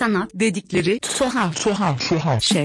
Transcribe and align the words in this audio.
Sanat 0.00 0.30
dedikleri 0.34 1.00
tuhaf 1.00 1.64
tuhaf 1.64 2.08
tuhaf 2.08 2.42
şey. 2.42 2.64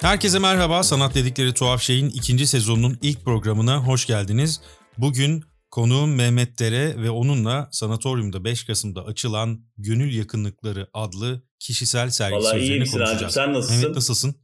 Herkese 0.00 0.38
merhaba. 0.38 0.82
Sanat 0.82 1.14
dedikleri 1.14 1.54
tuhaf 1.54 1.82
şeyin 1.82 2.10
ikinci 2.10 2.46
sezonunun 2.46 2.98
ilk 3.02 3.24
programına 3.24 3.86
hoş 3.86 4.06
geldiniz. 4.06 4.60
Bugün 4.98 5.44
konuğum 5.70 6.14
Mehmet 6.14 6.58
Dere 6.58 7.02
ve 7.02 7.10
onunla 7.10 7.68
Sanatoryum'da 7.72 8.44
5 8.44 8.64
Kasım'da 8.64 9.04
açılan 9.04 9.64
Gönül 9.78 10.14
Yakınlıkları 10.14 10.90
adlı 10.94 11.42
kişisel 11.58 12.10
sergisi 12.10 12.44
Vallahi 12.44 12.60
üzerine 12.60 12.78
misin 12.78 12.92
konuşacağız. 12.92 13.22
Hacım? 13.22 13.30
Sen 13.30 13.52
nasılsın? 13.54 13.76
Mehmet 13.76 13.96
nasılsın? 13.96 14.34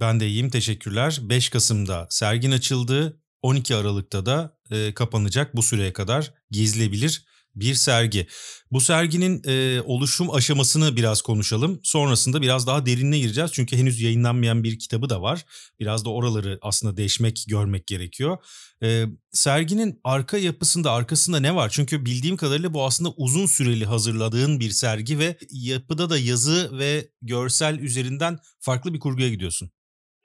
Ben 0.00 0.20
de 0.20 0.28
iyiyim 0.28 0.50
teşekkürler. 0.50 1.18
5 1.22 1.48
Kasım'da 1.48 2.06
sergin 2.10 2.50
açıldı. 2.50 3.23
12 3.44 3.76
Aralık'ta 3.76 4.26
da 4.26 4.58
e, 4.70 4.94
kapanacak 4.94 5.56
bu 5.56 5.62
süreye 5.62 5.92
kadar 5.92 6.34
gezilebilir 6.50 7.24
bir 7.54 7.74
sergi. 7.74 8.26
Bu 8.70 8.80
serginin 8.80 9.42
e, 9.46 9.80
oluşum 9.80 10.34
aşamasını 10.34 10.96
biraz 10.96 11.22
konuşalım. 11.22 11.80
Sonrasında 11.82 12.42
biraz 12.42 12.66
daha 12.66 12.86
derinine 12.86 13.18
gireceğiz. 13.18 13.50
Çünkü 13.52 13.76
henüz 13.76 14.00
yayınlanmayan 14.00 14.64
bir 14.64 14.78
kitabı 14.78 15.10
da 15.10 15.22
var. 15.22 15.44
Biraz 15.80 16.04
da 16.04 16.10
oraları 16.10 16.58
aslında 16.62 16.96
deşmek, 16.96 17.44
görmek 17.48 17.86
gerekiyor. 17.86 18.38
E, 18.82 19.04
serginin 19.32 20.00
arka 20.04 20.38
yapısında, 20.38 20.92
arkasında 20.92 21.40
ne 21.40 21.54
var? 21.54 21.70
Çünkü 21.70 22.06
bildiğim 22.06 22.36
kadarıyla 22.36 22.74
bu 22.74 22.84
aslında 22.84 23.10
uzun 23.16 23.46
süreli 23.46 23.84
hazırladığın 23.84 24.60
bir 24.60 24.70
sergi 24.70 25.18
ve 25.18 25.38
yapıda 25.50 26.10
da 26.10 26.18
yazı 26.18 26.78
ve 26.78 27.08
görsel 27.22 27.78
üzerinden 27.78 28.38
farklı 28.60 28.94
bir 28.94 29.00
kurguya 29.00 29.28
gidiyorsun. 29.28 29.70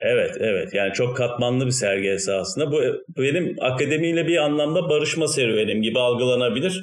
Evet, 0.00 0.36
evet. 0.40 0.74
Yani 0.74 0.92
çok 0.92 1.16
katmanlı 1.16 1.66
bir 1.66 1.70
sergi 1.70 2.08
esasında. 2.08 2.72
Bu 2.72 2.82
benim 3.18 3.56
akademiyle 3.60 4.26
bir 4.26 4.36
anlamda 4.36 4.88
barışma 4.88 5.28
serüvenim 5.28 5.82
gibi 5.82 5.98
algılanabilir. 5.98 6.82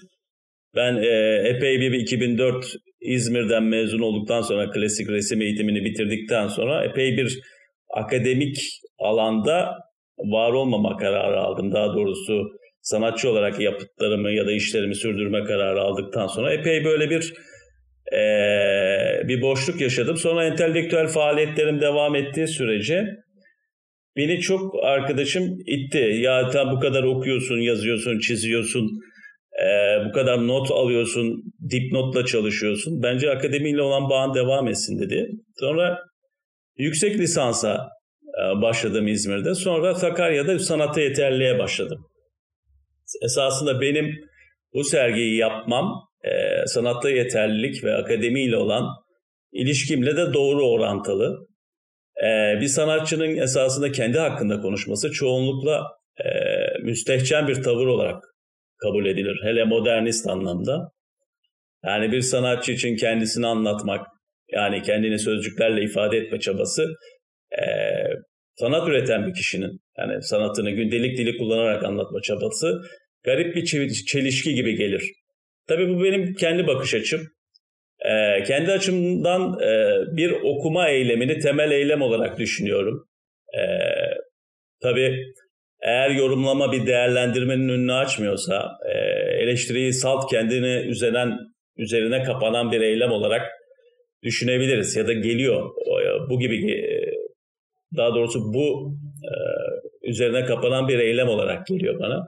Ben 0.75 0.95
e, 0.95 1.41
epey 1.49 1.79
bir 1.79 1.91
2004 1.91 2.65
İzmir'den 3.01 3.63
mezun 3.63 3.99
olduktan 3.99 4.41
sonra 4.41 4.71
klasik 4.71 5.09
resim 5.09 5.41
eğitimini 5.41 5.85
bitirdikten 5.85 6.47
sonra 6.47 6.85
epey 6.85 7.17
bir 7.17 7.39
akademik 7.89 8.57
alanda 8.99 9.75
var 10.19 10.51
olmama 10.51 10.97
kararı 10.97 11.39
aldım. 11.39 11.73
Daha 11.73 11.93
doğrusu 11.93 12.43
sanatçı 12.81 13.29
olarak 13.29 13.59
yapıtlarımı 13.59 14.31
ya 14.31 14.45
da 14.45 14.51
işlerimi 14.51 14.95
sürdürme 14.95 15.43
kararı 15.43 15.81
aldıktan 15.81 16.27
sonra 16.27 16.53
epey 16.53 16.85
böyle 16.85 17.09
bir 17.09 17.33
e, 18.13 18.19
bir 19.27 19.41
boşluk 19.41 19.81
yaşadım. 19.81 20.17
Sonra 20.17 20.45
entelektüel 20.45 21.07
faaliyetlerim 21.07 21.81
devam 21.81 22.15
ettiği 22.15 22.47
sürece 22.47 23.07
beni 24.17 24.39
çok 24.39 24.83
arkadaşım 24.83 25.57
itti. 25.65 26.17
Ya 26.19 26.49
tam 26.49 26.75
bu 26.75 26.79
kadar 26.79 27.03
okuyorsun, 27.03 27.57
yazıyorsun, 27.57 28.19
çiziyorsun, 28.19 28.89
e, 29.63 30.05
bu 30.05 30.11
kadar 30.11 30.47
not 30.47 30.71
alıyorsun, 30.71 31.43
dipnotla 31.69 32.25
çalışıyorsun. 32.25 33.03
Bence 33.03 33.31
akademiyle 33.31 33.81
olan 33.81 34.09
bağın 34.09 34.33
devam 34.33 34.67
etsin 34.67 34.99
dedi. 34.99 35.27
Sonra 35.59 35.99
yüksek 36.77 37.19
lisansa 37.19 37.89
e, 38.39 38.61
başladım 38.61 39.07
İzmir'de. 39.07 39.55
Sonra 39.55 39.95
Sakarya'da 39.95 40.59
sanata 40.59 41.01
yeterliğe 41.01 41.59
başladım. 41.59 42.05
Esasında 43.23 43.81
benim 43.81 44.15
bu 44.73 44.83
sergiyi 44.83 45.37
yapmam 45.37 46.06
e, 46.27 46.67
sanatta 46.67 47.09
yeterlilik 47.09 47.83
ve 47.83 47.95
akademiyle 47.95 48.57
olan 48.57 48.83
ilişkimle 49.51 50.17
de 50.17 50.33
doğru 50.33 50.69
orantılı. 50.69 51.47
E, 52.23 52.61
bir 52.61 52.67
sanatçının 52.67 53.37
esasında 53.37 53.91
kendi 53.91 54.19
hakkında 54.19 54.61
konuşması 54.61 55.11
çoğunlukla 55.11 55.83
e, 56.19 56.29
müstehcen 56.83 57.47
bir 57.47 57.63
tavır 57.63 57.87
olarak 57.87 58.23
kabul 58.77 59.05
edilir. 59.05 59.39
Hele 59.43 59.63
modernist 59.63 60.27
anlamda. 60.27 60.91
Yani 61.85 62.11
bir 62.11 62.21
sanatçı 62.21 62.71
için 62.71 62.95
kendisini 62.95 63.47
anlatmak, 63.47 64.07
yani 64.51 64.81
kendini 64.81 65.19
sözcüklerle 65.19 65.83
ifade 65.83 66.17
etme 66.17 66.39
çabası 66.39 66.87
e, 67.51 67.63
sanat 68.55 68.87
üreten 68.87 69.27
bir 69.27 69.33
kişinin, 69.33 69.79
yani 69.97 70.23
sanatını 70.23 70.71
gündelik 70.71 71.17
dili 71.17 71.37
kullanarak 71.37 71.83
anlatma 71.83 72.21
çabası 72.21 72.81
garip 73.23 73.55
bir 73.55 73.65
çelişki 74.05 74.53
gibi 74.53 74.75
gelir. 74.75 75.03
Tabii 75.67 75.89
bu 75.89 76.03
benim 76.03 76.33
kendi 76.33 76.67
bakış 76.67 76.93
açım. 76.93 77.21
Ee, 78.05 78.43
kendi 78.43 78.71
açımdan 78.71 79.59
e, 79.59 80.01
bir 80.17 80.31
okuma 80.31 80.89
eylemini 80.89 81.39
temel 81.39 81.71
eylem 81.71 82.01
olarak 82.01 82.39
düşünüyorum. 82.39 83.07
Ee, 83.53 83.61
tabii 84.81 85.17
eğer 85.81 86.09
yorumlama 86.09 86.71
bir 86.71 86.87
değerlendirmenin 86.87 87.69
önünü 87.69 87.93
açmıyorsa, 87.93 88.71
e, 88.85 88.97
eleştiriyi 89.43 89.93
salt 89.93 90.29
kendini 90.31 90.87
üzerinden 90.89 91.37
üzerine 91.77 92.23
kapanan 92.23 92.71
bir 92.71 92.81
eylem 92.81 93.11
olarak 93.11 93.51
düşünebiliriz 94.23 94.95
ya 94.95 95.07
da 95.07 95.13
geliyor 95.13 95.69
bu 96.29 96.39
gibi 96.39 96.71
e, 96.71 97.13
daha 97.97 98.15
doğrusu 98.15 98.53
bu 98.53 98.93
e, 99.23 99.33
üzerine 100.09 100.45
kapanan 100.45 100.87
bir 100.87 100.99
eylem 100.99 101.29
olarak 101.29 101.67
geliyor 101.67 101.99
bana. 101.99 102.27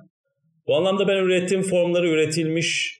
Bu 0.67 0.75
anlamda 0.75 1.07
ben 1.07 1.17
ürettiğim 1.17 1.63
formları 1.63 2.07
üretilmiş 2.09 2.99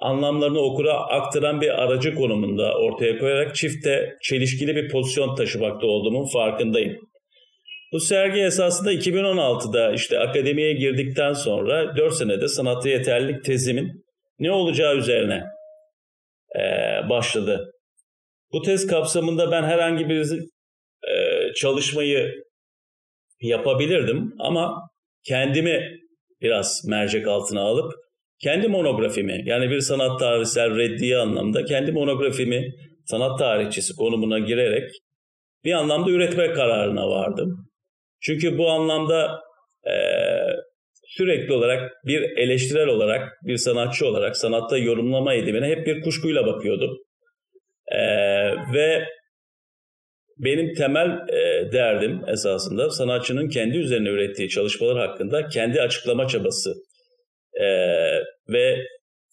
anlamlarını 0.00 0.58
okura 0.58 0.94
aktaran 0.94 1.60
bir 1.60 1.82
aracı 1.82 2.14
konumunda 2.14 2.74
ortaya 2.78 3.18
koyarak 3.18 3.56
çifte 3.56 4.16
çelişkili 4.22 4.76
bir 4.76 4.88
pozisyon 4.88 5.34
taşımakta 5.34 5.86
olduğumun 5.86 6.26
farkındayım. 6.26 6.96
Bu 7.92 8.00
sergi 8.00 8.40
esasında 8.40 8.92
2016'da 8.92 9.92
işte 9.92 10.18
akademiye 10.18 10.72
girdikten 10.72 11.32
sonra 11.32 11.96
4 11.96 12.14
senede 12.14 12.48
sanatta 12.48 12.88
yeterlilik 12.88 13.44
tezimin 13.44 14.04
ne 14.38 14.52
olacağı 14.52 14.96
üzerine 14.96 15.44
e, 16.56 16.62
başladı. 17.08 17.72
Bu 18.52 18.62
tez 18.62 18.86
kapsamında 18.86 19.50
ben 19.50 19.62
herhangi 19.62 20.08
bir 20.08 20.32
e, 21.08 21.52
çalışmayı 21.54 22.44
yapabilirdim 23.40 24.34
ama 24.38 24.88
kendimi 25.24 25.98
biraz 26.40 26.84
mercek 26.84 27.28
altına 27.28 27.60
alıp 27.60 27.92
kendi 28.42 28.68
monografimi 28.68 29.42
yani 29.44 29.70
bir 29.70 29.80
sanat 29.80 30.20
tarihsel 30.20 30.76
reddiye 30.76 31.16
anlamda 31.16 31.64
kendi 31.64 31.92
monografimi 31.92 32.74
sanat 33.04 33.38
tarihçisi 33.38 33.94
konumuna 33.96 34.38
girerek 34.38 34.90
bir 35.64 35.72
anlamda 35.72 36.10
üretme 36.10 36.52
kararına 36.52 37.08
vardım. 37.08 37.70
Çünkü 38.20 38.58
bu 38.58 38.70
anlamda 38.70 39.40
e, 39.86 39.94
sürekli 41.04 41.52
olarak 41.52 41.92
bir 42.06 42.22
eleştirel 42.22 42.86
olarak, 42.86 43.28
bir 43.42 43.56
sanatçı 43.56 44.06
olarak 44.06 44.36
sanatta 44.36 44.78
yorumlama 44.78 45.34
edimine 45.34 45.66
hep 45.66 45.86
bir 45.86 46.00
kuşkuyla 46.02 46.46
bakıyordum. 46.46 46.96
E, 47.92 48.00
ve 48.74 49.04
benim 50.38 50.74
temel 50.74 51.08
e, 51.28 51.72
derdim 51.72 52.20
esasında 52.28 52.90
sanatçının 52.90 53.48
kendi 53.48 53.78
üzerine 53.78 54.08
ürettiği 54.08 54.48
çalışmalar 54.48 55.08
hakkında 55.08 55.48
kendi 55.48 55.80
açıklama 55.80 56.28
çabası 56.28 56.74
e, 57.60 57.66
ve 58.52 58.76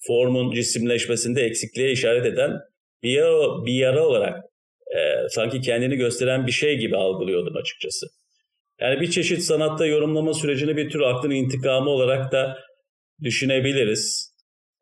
formun 0.07 0.51
cisimleşmesinde 0.51 1.41
eksikliğe 1.41 1.91
işaret 1.91 2.25
eden 2.25 2.51
bir 3.03 3.09
yara, 3.09 3.65
bir 3.65 3.73
yara 3.73 4.07
olarak 4.07 4.43
e, 4.95 5.29
sanki 5.29 5.61
kendini 5.61 5.95
gösteren 5.95 6.47
bir 6.47 6.51
şey 6.51 6.77
gibi 6.77 6.97
algılıyordum 6.97 7.55
açıkçası. 7.55 8.07
Yani 8.81 9.01
bir 9.01 9.11
çeşit 9.11 9.41
sanatta 9.41 9.85
yorumlama 9.85 10.33
sürecini 10.33 10.77
bir 10.77 10.89
tür 10.89 11.01
aklın 11.01 11.31
intikamı 11.31 11.89
olarak 11.89 12.31
da 12.31 12.57
düşünebiliriz. 13.23 14.33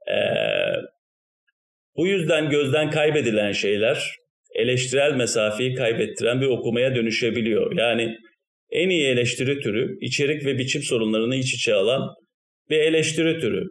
Ee, 0.07 0.13
bu 1.97 2.07
yüzden 2.07 2.49
gözden 2.49 2.89
kaybedilen 2.89 3.51
şeyler 3.51 4.15
eleştirel 4.55 5.13
mesafeyi 5.15 5.75
kaybettiren 5.75 6.41
bir 6.41 6.47
okumaya 6.47 6.95
dönüşebiliyor. 6.95 7.77
Yani 7.77 8.17
en 8.69 8.89
iyi 8.89 9.07
eleştiri 9.07 9.59
türü 9.59 9.97
içerik 10.01 10.45
ve 10.45 10.57
biçim 10.57 10.81
sorunlarını 10.81 11.35
iç 11.35 11.53
içe 11.53 11.73
alan 11.73 12.15
bir 12.69 12.77
eleştiri 12.77 13.39
türü. 13.39 13.63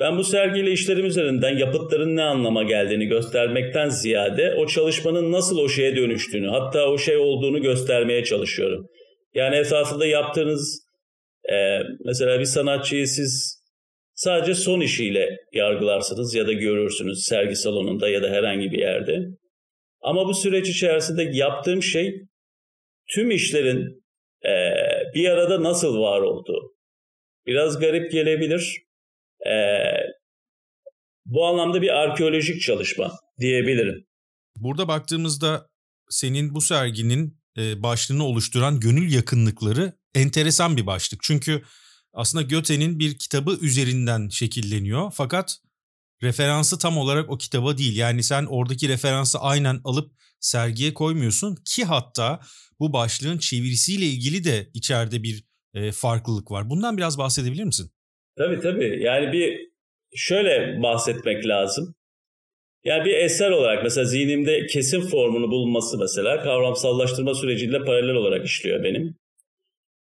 Ben 0.00 0.18
bu 0.18 0.24
sergiyle 0.24 0.72
işlerim 0.72 1.06
üzerinden 1.06 1.58
yapıtların 1.58 2.16
ne 2.16 2.22
anlama 2.22 2.62
geldiğini 2.62 3.06
göstermekten 3.06 3.88
ziyade 3.88 4.54
o 4.54 4.66
çalışmanın 4.66 5.32
nasıl 5.32 5.58
o 5.58 5.68
şeye 5.68 5.96
dönüştüğünü 5.96 6.48
hatta 6.48 6.88
o 6.88 6.98
şey 6.98 7.16
olduğunu 7.16 7.62
göstermeye 7.62 8.24
çalışıyorum. 8.24 8.88
Yani 9.34 9.56
esasında 9.56 10.06
yaptığınız 10.06 10.86
e, 11.52 11.80
mesela 12.04 12.40
bir 12.40 12.44
sanatçıyı 12.44 13.08
siz 13.08 13.62
sadece 14.14 14.54
son 14.54 14.80
işiyle 14.80 15.36
yargılarsınız 15.52 16.34
ya 16.34 16.46
da 16.46 16.52
görürsünüz 16.52 17.24
sergi 17.24 17.56
salonunda 17.56 18.08
ya 18.08 18.22
da 18.22 18.28
herhangi 18.28 18.70
bir 18.70 18.78
yerde. 18.78 19.18
Ama 20.00 20.26
bu 20.26 20.34
süreç 20.34 20.68
içerisinde 20.68 21.30
yaptığım 21.32 21.82
şey 21.82 22.14
tüm 23.14 23.30
işlerin 23.30 24.04
e, 24.44 24.52
bir 25.14 25.28
arada 25.28 25.62
nasıl 25.62 26.00
var 26.00 26.20
olduğu. 26.20 26.76
Biraz 27.46 27.78
garip 27.78 28.12
gelebilir. 28.12 28.85
E, 29.46 29.56
bu 31.26 31.46
anlamda 31.46 31.82
bir 31.82 31.88
arkeolojik 31.88 32.62
çalışma 32.62 33.12
diyebilirim. 33.40 34.06
Burada 34.56 34.88
baktığımızda 34.88 35.68
senin 36.08 36.54
bu 36.54 36.60
serginin 36.60 37.40
e, 37.58 37.82
başlığını 37.82 38.24
oluşturan 38.24 38.80
gönül 38.80 39.12
yakınlıkları 39.12 39.92
enteresan 40.14 40.76
bir 40.76 40.86
başlık. 40.86 41.22
Çünkü 41.22 41.62
aslında 42.12 42.42
Göte'nin 42.42 42.98
bir 42.98 43.18
kitabı 43.18 43.58
üzerinden 43.60 44.28
şekilleniyor. 44.28 45.12
Fakat 45.14 45.58
referansı 46.22 46.78
tam 46.78 46.98
olarak 46.98 47.30
o 47.30 47.38
kitaba 47.38 47.78
değil. 47.78 47.96
Yani 47.96 48.22
sen 48.22 48.46
oradaki 48.46 48.88
referansı 48.88 49.38
aynen 49.38 49.80
alıp 49.84 50.12
sergiye 50.40 50.94
koymuyorsun 50.94 51.54
ki 51.64 51.84
hatta 51.84 52.40
bu 52.80 52.92
başlığın 52.92 53.38
çevirisiyle 53.38 54.06
ilgili 54.06 54.44
de 54.44 54.70
içeride 54.74 55.22
bir 55.22 55.44
e, 55.74 55.92
farklılık 55.92 56.50
var. 56.50 56.70
Bundan 56.70 56.96
biraz 56.96 57.18
bahsedebilir 57.18 57.64
misin? 57.64 57.90
Tabii 58.38 58.60
tabii. 58.60 59.02
Yani 59.02 59.32
bir 59.32 59.68
şöyle 60.14 60.82
bahsetmek 60.82 61.46
lazım. 61.46 61.94
Yani 62.84 63.04
bir 63.04 63.14
eser 63.14 63.50
olarak 63.50 63.82
mesela 63.82 64.04
zihnimde 64.04 64.66
kesin 64.66 65.00
formunu 65.00 65.50
bulunması 65.50 65.98
mesela 65.98 66.42
kavramsallaştırma 66.42 67.34
süreciyle 67.34 67.84
paralel 67.84 68.14
olarak 68.14 68.46
işliyor 68.46 68.84
benim. 68.84 69.14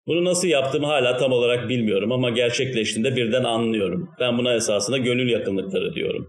Bunu 0.07 0.25
nasıl 0.25 0.47
yaptığımı 0.47 0.85
hala 0.85 1.17
tam 1.17 1.31
olarak 1.31 1.69
bilmiyorum 1.69 2.11
ama 2.11 2.29
gerçekleştiğinde 2.29 3.15
birden 3.15 3.43
anlıyorum. 3.43 4.09
Ben 4.19 4.37
buna 4.37 4.53
esasında 4.55 4.97
gönül 4.97 5.29
yakınlıkları 5.29 5.95
diyorum. 5.95 6.27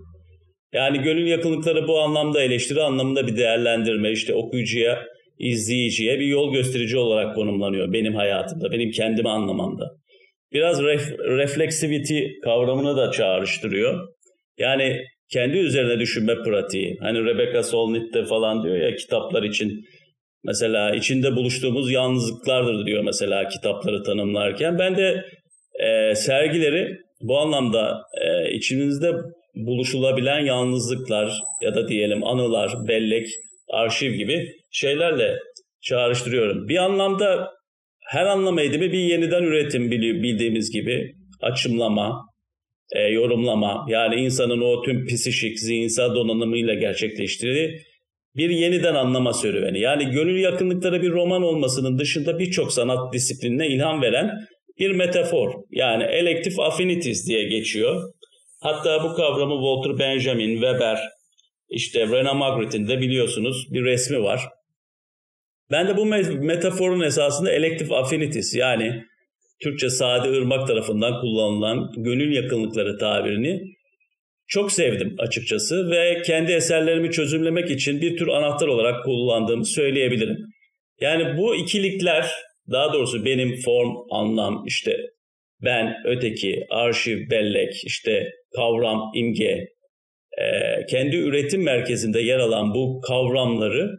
Yani 0.72 1.02
gönül 1.02 1.26
yakınlıkları 1.26 1.88
bu 1.88 2.00
anlamda 2.00 2.42
eleştiri 2.42 2.82
anlamında 2.82 3.26
bir 3.26 3.36
değerlendirme, 3.36 4.10
işte 4.12 4.34
okuyucuya, 4.34 5.04
izleyiciye 5.38 6.20
bir 6.20 6.26
yol 6.26 6.52
gösterici 6.52 6.98
olarak 6.98 7.34
konumlanıyor 7.34 7.92
benim 7.92 8.14
hayatımda, 8.14 8.72
benim 8.72 8.90
kendimi 8.90 9.28
anlamamda. 9.28 9.90
Biraz 10.52 10.82
ref, 10.82 11.10
reflexivity 11.18 12.24
kavramını 12.44 12.96
da 12.96 13.10
çağrıştırıyor. 13.10 14.08
Yani 14.58 15.02
kendi 15.32 15.58
üzerine 15.58 15.98
düşünme 15.98 16.42
pratiği. 16.42 16.96
Hani 17.00 17.24
Rebecca 17.24 17.62
Solnit 17.62 18.14
de 18.14 18.24
falan 18.24 18.62
diyor 18.62 18.76
ya 18.76 18.96
kitaplar 18.96 19.42
için 19.42 19.84
mesela 20.44 20.94
içinde 20.94 21.36
buluştuğumuz 21.36 21.90
yalnızlıklardır 21.92 22.86
diyor 22.86 23.04
mesela 23.04 23.48
kitapları 23.48 24.02
tanımlarken. 24.02 24.78
Ben 24.78 24.96
de 24.96 25.24
e, 25.80 26.14
sergileri 26.14 26.96
bu 27.20 27.38
anlamda 27.38 28.02
e, 28.20 28.50
içimizde 28.52 29.12
buluşulabilen 29.54 30.40
yalnızlıklar 30.40 31.40
ya 31.62 31.74
da 31.74 31.88
diyelim 31.88 32.24
anılar, 32.24 32.72
bellek, 32.88 33.28
arşiv 33.70 34.12
gibi 34.12 34.52
şeylerle 34.72 35.38
çağrıştırıyorum. 35.82 36.68
Bir 36.68 36.76
anlamda 36.76 37.55
her 38.06 38.26
anlam 38.26 38.58
eğitimi 38.58 38.92
bir 38.92 38.98
yeniden 38.98 39.42
üretim 39.42 39.90
bildiğimiz 39.90 40.70
gibi 40.70 41.14
açımlama, 41.42 42.26
e, 42.92 43.00
yorumlama 43.00 43.86
yani 43.88 44.14
insanın 44.14 44.60
o 44.60 44.82
tüm 44.82 45.06
psişik, 45.06 45.58
zihinsel 45.58 46.14
donanımıyla 46.14 46.74
gerçekleştirdiği 46.74 47.80
bir 48.36 48.50
yeniden 48.50 48.94
anlama 48.94 49.32
serüveni. 49.32 49.80
Yani 49.80 50.10
gönül 50.10 50.40
yakınlıkları 50.40 51.02
bir 51.02 51.10
roman 51.10 51.42
olmasının 51.42 51.98
dışında 51.98 52.38
birçok 52.38 52.72
sanat 52.72 53.12
disiplinine 53.12 53.68
ilham 53.68 54.02
veren 54.02 54.30
bir 54.78 54.90
metafor. 54.90 55.52
Yani 55.70 56.04
elective 56.04 56.62
affinities 56.62 57.28
diye 57.28 57.48
geçiyor. 57.48 58.12
Hatta 58.60 59.04
bu 59.04 59.14
kavramı 59.14 59.54
Walter 59.54 59.98
Benjamin, 59.98 60.52
Weber, 60.52 60.98
işte 61.68 62.06
Rena 62.06 62.34
Magritte'in 62.34 62.88
de 62.88 63.00
biliyorsunuz 63.00 63.66
bir 63.72 63.84
resmi 63.84 64.22
var. 64.22 64.40
Ben 65.70 65.88
de 65.88 65.96
bu 65.96 66.06
metaforun 66.40 67.00
esasında 67.00 67.52
elective 67.52 67.94
affinities 67.94 68.54
yani 68.54 69.04
Türkçe 69.62 69.90
Sade 69.90 70.38
Irmak 70.38 70.66
tarafından 70.68 71.20
kullanılan 71.20 71.92
gönül 71.96 72.36
yakınlıkları 72.36 72.98
tabirini 72.98 73.60
çok 74.48 74.72
sevdim 74.72 75.14
açıkçası 75.18 75.90
ve 75.90 76.22
kendi 76.22 76.52
eserlerimi 76.52 77.10
çözümlemek 77.10 77.70
için 77.70 78.00
bir 78.00 78.16
tür 78.16 78.28
anahtar 78.28 78.66
olarak 78.66 79.04
kullandığımı 79.04 79.64
söyleyebilirim. 79.64 80.36
Yani 81.00 81.38
bu 81.38 81.56
ikilikler 81.56 82.30
daha 82.72 82.92
doğrusu 82.92 83.24
benim 83.24 83.56
form, 83.64 83.94
anlam, 84.10 84.64
işte 84.66 84.96
ben, 85.64 85.94
öteki, 86.04 86.66
arşiv, 86.70 87.30
bellek, 87.30 87.84
işte 87.84 88.30
kavram, 88.56 89.10
imge, 89.14 89.68
kendi 90.90 91.16
üretim 91.16 91.62
merkezinde 91.62 92.20
yer 92.20 92.38
alan 92.38 92.74
bu 92.74 93.00
kavramları, 93.00 93.90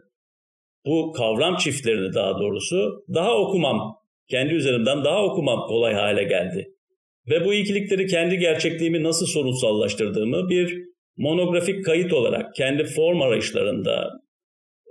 bu 0.86 1.12
kavram 1.12 1.56
çiftlerini 1.56 2.14
daha 2.14 2.38
doğrusu 2.38 3.04
daha 3.14 3.34
okumam, 3.34 3.96
kendi 4.30 4.54
üzerimden 4.54 5.04
daha 5.04 5.24
okumam 5.24 5.66
kolay 5.66 5.94
hale 5.94 6.24
geldi. 6.24 6.68
Ve 7.30 7.44
bu 7.44 7.54
ikilikleri 7.54 8.06
kendi 8.06 8.38
gerçekliğimi 8.38 9.02
nasıl 9.02 9.26
sorunsallaştırdığımı 9.26 10.48
bir 10.48 10.88
monografik 11.16 11.84
kayıt 11.84 12.12
olarak 12.12 12.54
kendi 12.54 12.84
form 12.84 13.22
arayışlarında 13.22 14.10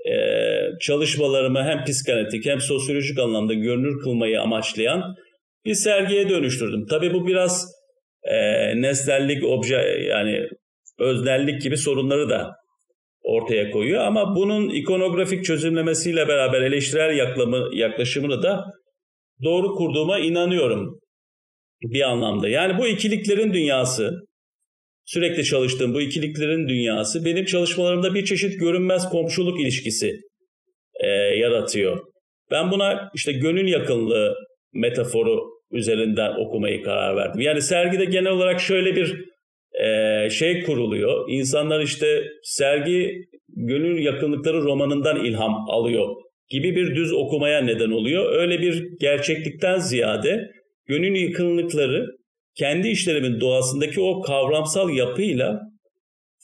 e, 0.10 0.14
çalışmalarımı 0.80 1.64
hem 1.64 1.84
psikanalitik 1.84 2.46
hem 2.46 2.62
sosyolojik 2.62 3.20
anlamda 3.20 3.54
görünür 3.54 4.00
kılmayı 4.04 4.42
amaçlayan 4.42 5.16
bir 5.66 5.74
sergiye 5.74 6.30
dönüştürdüm. 6.30 6.86
Tabii 6.90 7.14
bu 7.14 7.28
biraz 7.28 7.72
e, 8.24 8.36
nesnellik, 8.82 9.44
obje 9.44 9.76
yani 10.10 10.48
öznellik 11.00 11.62
gibi 11.62 11.78
sorunları 11.78 12.30
da 12.30 12.56
ortaya 13.28 13.72
koyuyor. 13.72 14.02
Ama 14.02 14.36
bunun 14.36 14.70
ikonografik 14.70 15.46
çözümlemesiyle 15.46 16.28
beraber 16.28 16.62
eleştirel 16.62 17.18
yaklamı, 17.18 17.70
yaklaşımını 17.74 18.44
da 18.44 18.66
doğru 19.44 19.76
kurduğuma 19.76 20.20
inanıyorum 20.20 21.00
bir 21.82 22.02
anlamda. 22.02 22.50
Yani 22.50 22.78
bu 22.78 22.88
ikiliklerin 22.88 23.54
dünyası, 23.54 24.12
sürekli 25.06 25.44
çalıştığım 25.44 25.94
bu 25.94 26.02
ikiliklerin 26.02 26.68
dünyası 26.68 27.26
benim 27.26 27.46
çalışmalarımda 27.46 28.16
bir 28.16 28.26
çeşit 28.26 28.60
görünmez 28.60 29.10
komşuluk 29.10 29.62
ilişkisi 29.62 30.20
e, 31.04 31.08
yaratıyor. 31.38 32.00
Ben 32.52 32.72
buna 32.72 33.10
işte 33.16 33.32
gönül 33.32 33.68
yakınlığı 33.68 34.36
metaforu 34.74 35.44
üzerinden 35.72 36.32
okumayı 36.46 36.84
karar 36.84 37.16
verdim. 37.16 37.42
Yani 37.42 37.62
sergide 37.62 38.06
genel 38.06 38.32
olarak 38.32 38.62
şöyle 38.62 38.96
bir 38.96 39.26
e, 39.84 40.30
şey 40.30 40.64
kuruluyor. 40.64 41.26
İnsanlar 41.30 41.80
işte 41.82 42.24
sergi 42.44 43.28
gönül 43.50 44.06
yakınlıkları 44.06 44.64
romanından 44.64 45.26
ilham 45.26 45.66
alıyor 45.70 46.16
gibi 46.50 46.76
bir 46.76 46.96
düz 46.96 47.14
okumaya 47.14 47.62
neden 47.62 47.92
oluyor. 47.92 48.36
Öyle 48.36 48.62
bir 48.62 48.88
gerçeklikten 49.00 49.80
ziyade 49.80 50.52
gönül 50.88 51.16
yakınlıkları 51.16 52.06
kendi 52.56 52.88
işlerimin 52.88 53.40
doğasındaki 53.40 54.02
o 54.02 54.22
kavramsal 54.22 54.90
yapıyla 54.90 55.60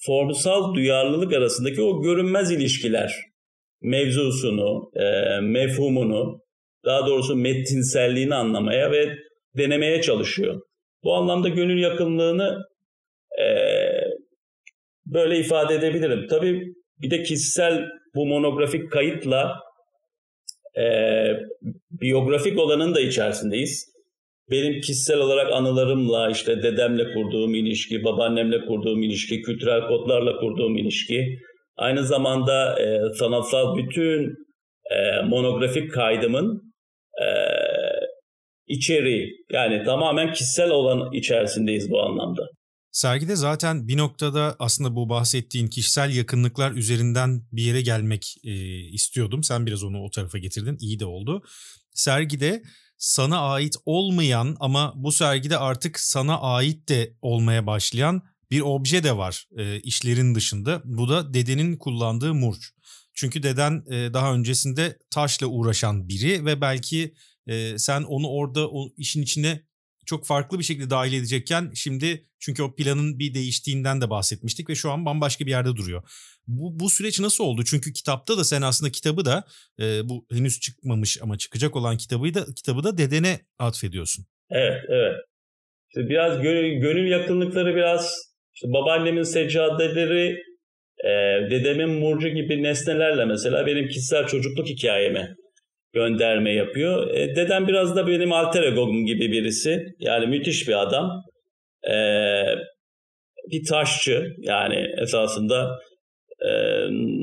formsal 0.06 0.74
duyarlılık 0.74 1.34
arasındaki 1.34 1.82
o 1.82 2.02
görünmez 2.02 2.52
ilişkiler 2.52 3.14
mevzusunu, 3.82 4.92
e, 4.96 5.40
mefhumunu, 5.42 6.40
daha 6.86 7.08
doğrusu 7.08 7.36
metinselliğini 7.36 8.36
anlamaya 8.36 8.92
ve 8.92 9.16
denemeye 9.58 10.02
çalışıyor. 10.02 10.62
Bu 11.04 11.14
anlamda 11.14 11.50
gönül 11.50 11.82
yakınlığını 11.82 12.58
böyle 15.06 15.40
ifade 15.40 15.76
edebilirim. 15.76 16.28
Tabii 16.30 16.74
bir 17.02 17.12
de 17.12 17.24
kişisel 17.24 17.86
bu 18.16 18.26
monografik 18.26 18.92
kayıtla 18.92 19.60
e, 20.78 20.86
biyografik 21.92 22.60
olanın 22.60 22.96
da 22.96 23.02
içerisindeyiz. 23.02 23.94
Benim 24.52 24.82
kişisel 24.82 25.18
olarak 25.18 25.54
anılarımla, 25.54 26.30
işte 26.30 26.64
dedemle 26.64 27.14
kurduğum 27.14 27.56
ilişki, 27.56 28.04
babaannemle 28.04 28.66
kurduğum 28.66 29.04
ilişki, 29.04 29.42
kültürel 29.42 29.88
kodlarla 29.88 30.40
kurduğum 30.40 30.78
ilişki, 30.78 31.38
aynı 31.78 32.04
zamanda 32.04 32.80
e, 32.80 33.14
sanatsal 33.14 33.78
bütün 33.78 34.36
e, 34.92 35.22
monografik 35.26 35.94
kaydımın 35.94 36.74
e, 37.22 37.28
içeriği. 38.68 39.30
Yani 39.52 39.84
tamamen 39.84 40.32
kişisel 40.32 40.70
olan 40.70 41.14
içerisindeyiz 41.14 41.92
bu 41.92 42.02
anlamda. 42.02 42.48
Sergide 42.94 43.36
zaten 43.36 43.88
bir 43.88 43.98
noktada 43.98 44.56
aslında 44.60 44.96
bu 44.96 45.10
bahsettiğin 45.10 45.68
kişisel 45.68 46.16
yakınlıklar 46.16 46.72
üzerinden 46.72 47.44
bir 47.52 47.64
yere 47.64 47.82
gelmek 47.82 48.36
e, 48.44 48.52
istiyordum. 48.80 49.44
Sen 49.44 49.66
biraz 49.66 49.84
onu 49.84 50.04
o 50.04 50.10
tarafa 50.10 50.38
getirdin. 50.38 50.78
İyi 50.80 51.00
de 51.00 51.06
oldu. 51.06 51.44
Sergide 51.94 52.64
sana 52.98 53.40
ait 53.40 53.76
olmayan 53.86 54.58
ama 54.60 54.94
bu 54.96 55.12
sergide 55.12 55.58
artık 55.58 56.00
sana 56.00 56.40
ait 56.42 56.90
de 56.90 57.18
olmaya 57.22 57.68
başlayan 57.68 58.22
bir 58.52 58.62
obje 58.62 59.04
de 59.04 59.18
var 59.18 59.48
e, 59.58 59.80
işlerin 59.80 60.36
dışında. 60.36 60.82
Bu 60.86 61.10
da 61.10 61.34
dedenin 61.34 61.78
kullandığı 61.78 62.34
murç. 62.34 62.72
Çünkü 63.14 63.44
deden 63.44 63.84
e, 63.92 64.14
daha 64.14 64.34
öncesinde 64.34 64.98
taşla 65.12 65.48
uğraşan 65.48 66.10
biri 66.10 66.46
ve 66.46 66.62
belki 66.62 67.14
e, 67.48 67.78
sen 67.78 68.04
onu 68.04 68.28
orada 68.28 68.70
o 68.70 68.90
işin 68.98 69.22
içine 69.22 69.64
çok 70.06 70.26
farklı 70.26 70.60
bir 70.60 70.64
şekilde 70.64 70.90
dahil 70.90 71.14
edecekken 71.14 71.72
şimdi 71.76 72.28
çünkü 72.40 72.64
o 72.64 72.76
planın 72.76 73.20
bir 73.20 73.34
değiştiğinden 73.34 74.02
de 74.02 74.10
bahsetmiştik 74.10 74.70
ve 74.70 74.76
şu 74.76 74.92
an 74.92 75.06
bambaşka 75.06 75.46
bir 75.46 75.50
yerde 75.50 75.76
duruyor. 75.76 76.04
Bu, 76.48 76.80
bu 76.80 76.90
süreç 76.90 77.20
nasıl 77.20 77.44
oldu? 77.44 77.64
Çünkü 77.66 77.94
kitapta 77.94 78.38
da 78.38 78.44
sen 78.44 78.62
aslında 78.62 78.92
kitabı 78.92 79.26
da 79.26 79.44
e, 79.80 80.10
bu 80.10 80.26
henüz 80.32 80.60
çıkmamış 80.60 81.22
ama 81.22 81.38
çıkacak 81.38 81.76
olan 81.76 81.98
kitabı 81.98 82.34
da 82.34 82.46
kitabı 82.56 82.84
da 82.84 82.98
dedene 82.98 83.40
atfediyorsun. 83.60 84.26
Evet, 84.52 84.82
evet. 84.90 85.16
İşte 85.90 86.10
biraz 86.10 86.42
gönül, 86.42 86.82
gönül 86.82 87.12
yakınlıkları 87.12 87.76
biraz 87.76 88.34
işte 88.54 88.68
babaannemin 88.74 89.24
seccadeleri, 89.24 90.44
e, 91.04 91.10
dedemin 91.52 91.90
murcu 91.90 92.28
gibi 92.28 92.64
nesnelerle 92.64 93.26
mesela 93.26 93.66
benim 93.66 93.88
kişisel 93.88 94.28
çocukluk 94.28 94.68
hikayeme 94.68 95.36
gönderme 95.94 96.54
yapıyor. 96.54 97.08
E, 97.14 97.36
dedem 97.36 97.68
biraz 97.68 97.96
da 97.96 98.08
benim 98.08 98.32
alter 98.34 98.64
egom 98.64 99.06
gibi 99.06 99.32
birisi. 99.32 99.86
Yani 100.00 100.28
müthiş 100.28 100.68
bir 100.68 100.82
adam. 100.82 101.24
E, 101.90 101.96
bir 103.52 103.66
taşçı 103.70 104.36
yani 104.38 104.88
esasında 105.02 105.80
e, 106.40 106.52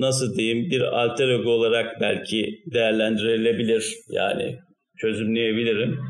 nasıl 0.01 0.35
diyeyim 0.35 0.71
bir 0.71 0.81
alter 0.81 1.29
ego 1.29 1.51
olarak 1.51 2.01
belki 2.01 2.63
değerlendirilebilir. 2.67 3.95
Yani 4.09 4.59
çözümleyebilirim. 4.99 6.01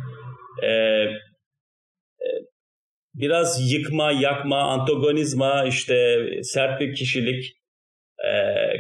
E, 0.63 0.71
e, 0.71 1.11
biraz 3.15 3.73
yıkma, 3.73 4.13
yakma, 4.13 4.59
antagonizma, 4.59 5.65
işte 5.65 6.27
sert 6.43 6.81
bir 6.81 6.95
kişilik, 6.95 7.60
e, 8.27 8.35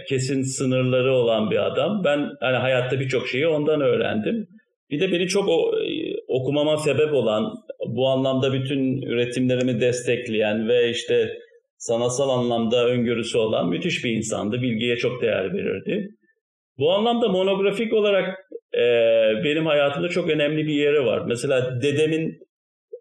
kesin 0.08 0.42
sınırları 0.42 1.14
olan 1.14 1.50
bir 1.50 1.66
adam. 1.66 2.04
Ben 2.04 2.30
hani 2.40 2.56
hayatta 2.56 3.00
birçok 3.00 3.28
şeyi 3.28 3.46
ondan 3.46 3.80
öğrendim. 3.80 4.48
Bir 4.90 5.00
de 5.00 5.12
beni 5.12 5.28
çok 5.28 5.48
o, 5.48 5.72
okumama 6.28 6.76
sebep 6.76 7.14
olan, 7.14 7.52
bu 7.86 8.08
anlamda 8.08 8.52
bütün 8.52 9.02
üretimlerimi 9.02 9.80
destekleyen 9.80 10.68
ve 10.68 10.90
işte 10.90 11.38
sanatsal 11.76 12.28
anlamda 12.28 12.86
öngörüsü 12.86 13.38
olan 13.38 13.68
müthiş 13.68 14.04
bir 14.04 14.10
insandı. 14.10 14.62
Bilgiye 14.62 14.96
çok 14.96 15.22
değer 15.22 15.54
verirdi. 15.54 16.08
Bu 16.78 16.92
anlamda 16.92 17.28
monografik 17.28 17.92
olarak 17.92 18.38
e, 18.74 18.84
benim 19.44 19.66
hayatımda 19.66 20.08
çok 20.08 20.30
önemli 20.30 20.66
bir 20.66 20.74
yeri 20.74 21.04
var. 21.04 21.24
Mesela 21.26 21.82
dedemin 21.82 22.38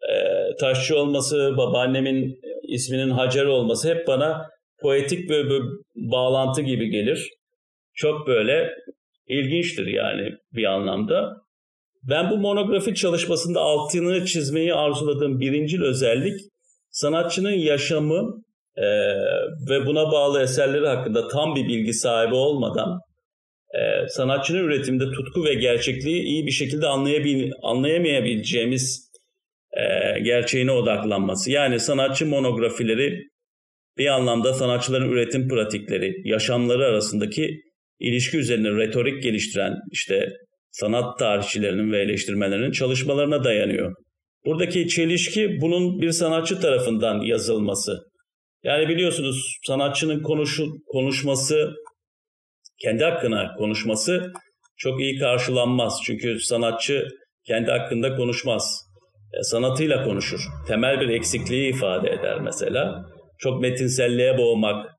e, 0.10 0.16
taşçı 0.60 0.98
olması, 0.98 1.54
babaannemin 1.58 2.40
isminin 2.64 3.10
Hacer 3.10 3.46
olması 3.46 3.96
hep 3.96 4.08
bana 4.08 4.50
poetik 4.82 5.30
bir, 5.30 5.50
bir 5.50 5.62
bağlantı 5.96 6.62
gibi 6.62 6.90
gelir. 6.90 7.30
Çok 7.94 8.28
böyle 8.28 8.70
ilginçtir 9.28 9.88
yani 9.88 10.32
bir 10.54 10.64
anlamda. 10.64 11.34
Ben 12.04 12.30
bu 12.30 12.38
monografik 12.38 12.98
çalışmasında 12.98 13.60
altını 13.60 14.26
çizmeyi 14.26 14.74
arzuladığım 14.74 15.40
birincil 15.40 15.82
özellik 15.82 16.40
sanatçının 16.92 17.52
yaşamı 17.52 18.44
e, 18.76 18.86
ve 19.70 19.86
buna 19.86 20.12
bağlı 20.12 20.42
eserleri 20.42 20.88
hakkında 20.88 21.28
tam 21.28 21.56
bir 21.56 21.68
bilgi 21.68 21.94
sahibi 21.94 22.36
olmadan 22.36 23.00
e, 23.74 24.08
sanatçının 24.08 24.64
üretimde 24.64 25.06
tutku 25.12 25.46
ve 25.46 25.54
gerçekliği 25.54 26.24
iyi 26.24 26.46
bir 26.46 26.52
şekilde 26.52 26.88
anlayabil, 26.88 27.52
anlayamayabileceğimiz 27.62 29.12
e, 29.74 30.20
gerçeğine 30.20 30.72
odaklanması. 30.72 31.52
Yani 31.52 31.80
sanatçı 31.80 32.26
monografileri 32.26 33.24
bir 33.98 34.08
anlamda 34.08 34.54
sanatçıların 34.54 35.10
üretim 35.12 35.48
pratikleri, 35.48 36.14
yaşamları 36.26 36.86
arasındaki 36.86 37.62
ilişki 38.00 38.38
üzerine 38.38 38.70
retorik 38.72 39.24
geliştiren 39.24 39.74
işte 39.92 40.30
sanat 40.72 41.20
tarihçilerinin 41.20 41.92
ve 41.92 42.02
eleştirmenlerinin 42.02 42.72
çalışmalarına 42.72 43.44
dayanıyor. 43.44 43.96
Buradaki 44.46 44.88
çelişki 44.88 45.58
bunun 45.62 46.02
bir 46.02 46.12
sanatçı 46.12 46.62
tarafından 46.62 47.22
yazılması. 47.22 48.00
Yani 48.64 48.90
biliyorsunuz 48.90 49.58
sanatçının 49.68 50.24
konuşu, 50.24 50.66
konuşması, 50.88 51.74
kendi 52.82 53.04
hakkına 53.04 53.56
konuşması 53.58 54.34
çok 54.78 55.02
iyi 55.02 55.20
karşılanmaz. 55.20 56.02
Çünkü 56.06 56.40
sanatçı 56.40 57.08
kendi 57.48 57.72
hakkında 57.72 58.16
konuşmaz. 58.16 58.90
E, 59.34 59.44
sanatıyla 59.44 60.04
konuşur. 60.04 60.40
Temel 60.68 61.00
bir 61.00 61.10
eksikliği 61.10 61.74
ifade 61.74 62.10
eder 62.10 62.42
mesela. 62.42 63.06
Çok 63.40 63.62
metinselliğe 63.62 64.38
boğmak, 64.38 64.92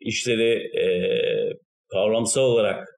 işleri 0.00 0.78
e, 0.78 0.86
kavramsal 1.92 2.42
olarak 2.42 2.88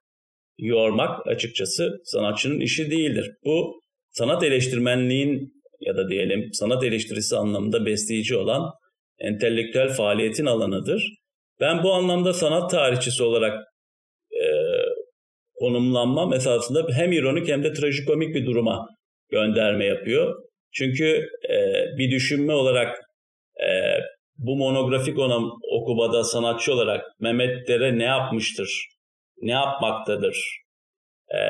yormak 0.59 1.27
açıkçası 1.27 2.01
sanatçının 2.05 2.61
işi 2.61 2.91
değildir. 2.91 3.31
Bu 3.45 3.81
sanat 4.11 4.43
eleştirmenliğin 4.43 5.53
ya 5.81 5.97
da 5.97 6.09
diyelim 6.09 6.49
sanat 6.53 6.85
eleştirisi 6.85 7.37
anlamında 7.37 7.87
besleyici 7.87 8.37
olan 8.37 8.73
entelektüel 9.19 9.89
faaliyetin 9.89 10.47
alanıdır. 10.47 11.13
Ben 11.61 11.83
bu 11.83 11.93
anlamda 11.93 12.33
sanat 12.33 12.71
tarihçisi 12.71 13.23
olarak 13.23 13.65
e, 14.33 14.45
konumlanmam 15.55 16.33
esasında 16.33 16.87
hem 16.93 17.13
ironik 17.13 17.49
hem 17.49 17.65
de 17.65 17.73
trajikomik 17.73 18.35
bir 18.35 18.47
duruma 18.47 18.87
gönderme 19.31 19.85
yapıyor. 19.85 20.43
Çünkü 20.73 21.29
e, 21.49 21.57
bir 21.99 22.11
düşünme 22.11 22.53
olarak 22.53 22.99
e, 23.61 23.69
bu 24.39 24.57
monografik 24.57 25.19
ona, 25.19 25.39
okumada 25.71 26.25
sanatçı 26.25 26.75
olarak 26.75 27.05
Mehmet 27.21 27.69
Dere 27.69 27.99
ne 27.99 28.05
yapmıştır, 28.05 28.89
ne 29.43 29.53
yapmaktadır 29.53 30.63
e, 31.35 31.41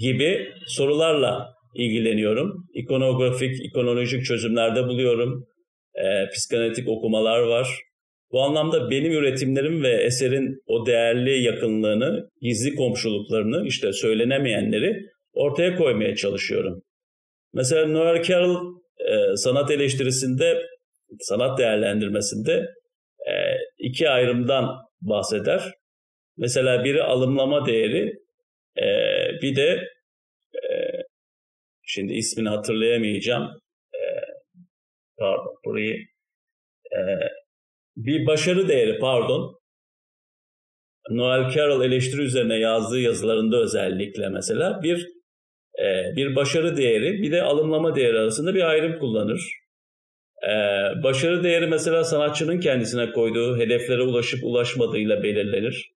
gibi 0.00 0.48
sorularla 0.66 1.54
ilgileniyorum. 1.74 2.68
İkonografik, 2.74 3.64
ikonolojik 3.64 4.24
çözümlerde 4.24 4.84
buluyorum 4.84 5.46
e, 5.94 6.28
psikanalitik 6.28 6.88
okumalar 6.88 7.40
var. 7.40 7.68
Bu 8.32 8.42
anlamda 8.42 8.90
benim 8.90 9.12
üretimlerim 9.12 9.82
ve 9.82 10.02
eserin 10.02 10.62
o 10.66 10.86
değerli 10.86 11.42
yakınlığını, 11.42 12.28
gizli 12.42 12.74
komşuluklarını, 12.74 13.66
işte 13.66 13.92
söylenemeyenleri 13.92 14.96
ortaya 15.32 15.76
koymaya 15.76 16.16
çalışıyorum. 16.16 16.82
Mesela 17.54 17.86
Noel 17.86 18.22
Carroll 18.22 18.74
e, 18.98 19.36
sanat 19.36 19.70
eleştirisinde, 19.70 20.62
sanat 21.20 21.58
değerlendirmesinde 21.58 22.52
e, 23.28 23.34
iki 23.78 24.10
ayrımdan 24.10 24.76
bahseder. 25.00 25.72
Mesela 26.36 26.84
biri 26.84 27.02
alımlama 27.02 27.66
değeri, 27.66 28.12
e, 28.78 28.86
bir 29.42 29.56
de 29.56 29.88
e, 30.54 30.70
şimdi 31.82 32.12
ismini 32.12 32.48
hatırlayamayacağım 32.48 33.60
pardon 35.18 35.54
burayı 35.64 35.96
bir 37.96 38.26
başarı 38.26 38.68
değeri 38.68 38.98
pardon 38.98 39.60
Noel 41.10 41.50
Carroll 41.50 41.84
eleştiri 41.84 42.22
üzerine 42.22 42.58
yazdığı 42.58 43.00
yazılarında 43.00 43.56
özellikle 43.56 44.28
mesela 44.28 44.82
bir 44.82 45.06
bir 46.16 46.36
başarı 46.36 46.76
değeri 46.76 47.22
bir 47.22 47.32
de 47.32 47.42
alımlama 47.42 47.96
değeri 47.96 48.18
arasında 48.18 48.54
bir 48.54 48.62
ayrım 48.62 48.98
kullanır. 48.98 49.60
E, 50.48 50.52
başarı 51.02 51.44
değeri 51.44 51.66
mesela 51.66 52.04
sanatçının 52.04 52.60
kendisine 52.60 53.12
koyduğu 53.12 53.58
hedeflere 53.58 54.02
ulaşıp 54.02 54.44
ulaşmadığıyla 54.44 55.22
belirlenir. 55.22 55.90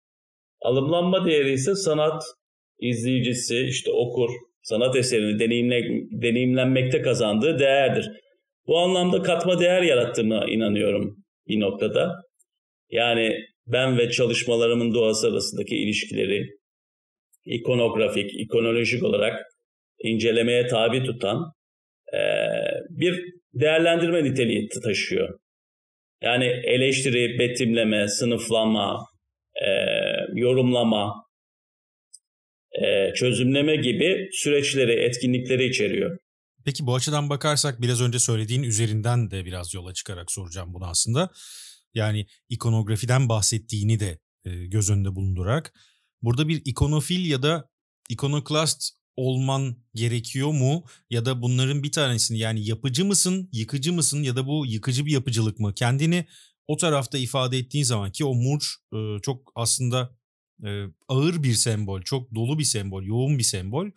Alımlanma 0.61 1.25
değeri 1.25 1.51
ise 1.51 1.75
sanat 1.75 2.23
izleyicisi 2.79 3.59
işte 3.59 3.91
okur 3.91 4.29
sanat 4.63 4.95
eserini 4.95 5.39
deneyimle, 5.39 5.81
deneyimlenmekte 6.11 7.01
kazandığı 7.01 7.59
değerdir. 7.59 8.11
Bu 8.67 8.77
anlamda 8.79 9.21
katma 9.21 9.59
değer 9.59 9.81
yarattığına 9.81 10.45
inanıyorum 10.45 11.15
bir 11.47 11.59
noktada. 11.59 12.21
Yani 12.89 13.37
ben 13.67 13.97
ve 13.97 14.09
çalışmalarımın 14.09 14.93
doğası 14.93 15.27
arasındaki 15.27 15.75
ilişkileri 15.75 16.47
ikonografik, 17.45 18.33
ikonolojik 18.33 19.03
olarak 19.03 19.41
incelemeye 19.99 20.67
tabi 20.67 21.03
tutan 21.03 21.51
e, 22.13 22.19
bir 22.89 23.23
değerlendirme 23.55 24.23
niteliği 24.23 24.69
taşıyor. 24.83 25.39
Yani 26.23 26.45
eleştiri, 26.45 27.39
betimleme, 27.39 28.07
sınıflama, 28.07 29.05
e, 29.55 29.69
yorumlama, 30.33 31.25
e, 32.83 33.13
çözümleme 33.13 33.75
gibi 33.75 34.29
süreçleri, 34.31 34.91
etkinlikleri 34.91 35.69
içeriyor. 35.69 36.17
Peki 36.65 36.85
bu 36.87 36.95
açıdan 36.95 37.29
bakarsak 37.29 37.81
biraz 37.81 38.01
önce 38.01 38.19
söylediğin 38.19 38.63
üzerinden 38.63 39.31
de 39.31 39.45
biraz 39.45 39.73
yola 39.73 39.93
çıkarak 39.93 40.31
soracağım 40.31 40.73
bunu 40.73 40.85
aslında. 40.85 41.29
Yani 41.93 42.25
ikonografiden 42.49 43.29
bahsettiğini 43.29 43.99
de 43.99 44.19
e, 44.45 44.65
göz 44.67 44.89
önünde 44.89 45.15
bulundurarak 45.15 45.73
burada 46.21 46.47
bir 46.47 46.61
ikonofil 46.65 47.29
ya 47.31 47.43
da 47.43 47.69
ikonoklast 48.09 48.93
olman 49.17 49.75
gerekiyor 49.95 50.51
mu? 50.51 50.83
Ya 51.09 51.25
da 51.25 51.41
bunların 51.41 51.83
bir 51.83 51.91
tanesini 51.91 52.39
yani 52.39 52.65
yapıcı 52.65 53.05
mısın, 53.05 53.49
yıkıcı 53.51 53.93
mısın 53.93 54.23
ya 54.23 54.35
da 54.35 54.47
bu 54.47 54.65
yıkıcı 54.65 55.05
bir 55.05 55.11
yapıcılık 55.11 55.59
mı? 55.59 55.73
Kendini 55.73 56.25
o 56.67 56.77
tarafta 56.77 57.17
ifade 57.17 57.57
ettiğin 57.57 57.83
zaman 57.83 58.11
ki 58.11 58.25
o 58.25 58.33
murç 58.33 58.65
e, 58.93 58.97
çok 59.21 59.51
aslında 59.55 60.17
e, 60.65 60.85
ağır 61.07 61.43
bir 61.43 61.53
sembol, 61.53 62.01
çok 62.01 62.35
dolu 62.35 62.59
bir 62.59 62.63
sembol, 62.63 63.03
yoğun 63.03 63.37
bir 63.37 63.43
sembol 63.43 63.89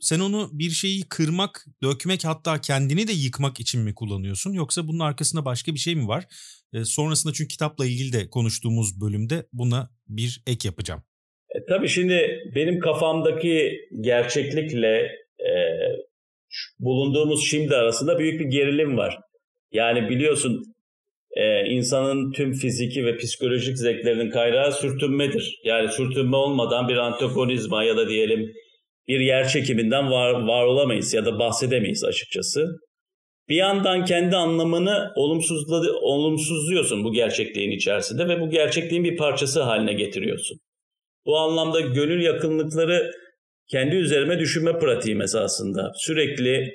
sen 0.00 0.20
onu 0.20 0.50
bir 0.52 0.70
şeyi 0.70 1.02
kırmak, 1.08 1.66
dökmek 1.82 2.24
hatta 2.24 2.60
kendini 2.60 3.08
de 3.08 3.12
yıkmak 3.12 3.60
için 3.60 3.80
mi 3.80 3.94
kullanıyorsun? 3.94 4.52
Yoksa 4.52 4.88
bunun 4.88 4.98
arkasında 4.98 5.44
başka 5.44 5.74
bir 5.74 5.78
şey 5.78 5.94
mi 5.94 6.08
var? 6.08 6.26
E, 6.72 6.84
sonrasında 6.84 7.32
çünkü 7.32 7.48
kitapla 7.48 7.86
ilgili 7.86 8.12
de 8.12 8.30
konuştuğumuz 8.30 9.00
bölümde 9.00 9.48
buna 9.52 9.90
bir 10.08 10.42
ek 10.46 10.68
yapacağım. 10.68 11.02
E, 11.56 11.64
tabii 11.68 11.88
şimdi 11.88 12.42
benim 12.54 12.80
kafamdaki 12.80 13.80
gerçeklikle 14.00 14.96
e, 15.40 15.50
bulunduğumuz 16.78 17.48
şimdi 17.50 17.76
arasında 17.76 18.18
büyük 18.18 18.40
bir 18.40 18.44
gerilim 18.44 18.96
var. 18.96 19.18
Yani 19.72 20.08
biliyorsun 20.08 20.62
e, 21.30 21.66
insanın 21.66 22.32
tüm 22.32 22.52
fiziki 22.52 23.06
ve 23.06 23.16
psikolojik 23.16 23.78
zevklerinin 23.78 24.30
kaynağı 24.30 24.72
sürtünmedir. 24.72 25.60
Yani 25.64 25.88
sürtünme 25.88 26.36
olmadan 26.36 26.88
bir 26.88 26.96
antagonizma 26.96 27.84
ya 27.84 27.96
da 27.96 28.08
diyelim 28.08 28.52
bir 29.08 29.20
yer 29.20 29.48
çekiminden 29.48 30.10
var, 30.10 30.32
var 30.32 30.64
olamayız 30.64 31.14
ya 31.14 31.24
da 31.24 31.38
bahsedemeyiz 31.38 32.04
açıkçası. 32.04 32.66
Bir 33.48 33.56
yandan 33.56 34.04
kendi 34.04 34.36
anlamını 34.36 35.12
olumsuzladı, 35.16 35.92
olumsuzluyorsun 35.92 37.04
bu 37.04 37.12
gerçekliğin 37.12 37.70
içerisinde 37.70 38.28
ve 38.28 38.40
bu 38.40 38.50
gerçekliğin 38.50 39.04
bir 39.04 39.16
parçası 39.16 39.62
haline 39.62 39.92
getiriyorsun. 39.92 40.58
Bu 41.26 41.38
anlamda 41.38 41.80
gönül 41.80 42.22
yakınlıkları 42.22 43.10
kendi 43.70 43.96
üzerime 43.96 44.38
düşünme 44.38 44.78
pratiğim 44.78 45.20
esasında. 45.20 45.92
Sürekli 45.96 46.74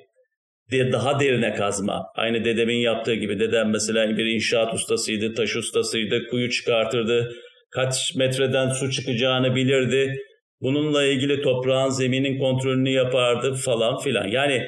daha 0.72 1.20
derine 1.20 1.56
kazma. 1.56 2.06
Aynı 2.16 2.46
dedemin 2.46 2.78
yaptığı 2.78 3.14
gibi. 3.16 3.40
Dedem 3.40 3.70
mesela 3.70 4.18
bir 4.18 4.26
inşaat 4.26 4.74
ustasıydı, 4.74 5.34
taş 5.34 5.56
ustasıydı, 5.56 6.28
kuyu 6.28 6.50
çıkartırdı. 6.50 7.34
Kaç 7.72 8.16
metreden 8.16 8.70
su 8.70 8.92
çıkacağını 8.92 9.56
bilirdi. 9.56 10.18
Bununla 10.62 11.06
ilgili 11.06 11.42
toprağın, 11.42 11.90
zeminin 11.90 12.40
kontrolünü 12.40 12.90
yapardı 12.90 13.54
falan 13.54 14.00
filan. 14.00 14.28
Yani 14.28 14.68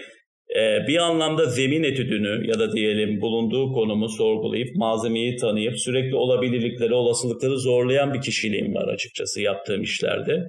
bir 0.88 0.98
anlamda 0.98 1.46
zemin 1.46 1.84
etüdünü 1.84 2.48
ya 2.48 2.60
da 2.60 2.72
diyelim 2.72 3.22
bulunduğu 3.22 3.74
konumu 3.74 4.10
sorgulayıp 4.10 4.76
malzemeyi 4.76 5.36
tanıyıp 5.36 5.80
sürekli 5.80 6.16
olabilirlikleri, 6.16 6.94
olasılıkları 6.94 7.60
zorlayan 7.60 8.14
bir 8.14 8.22
kişiliğim 8.22 8.76
var 8.76 8.88
açıkçası 8.88 9.42
yaptığım 9.42 9.82
işlerde. 9.82 10.44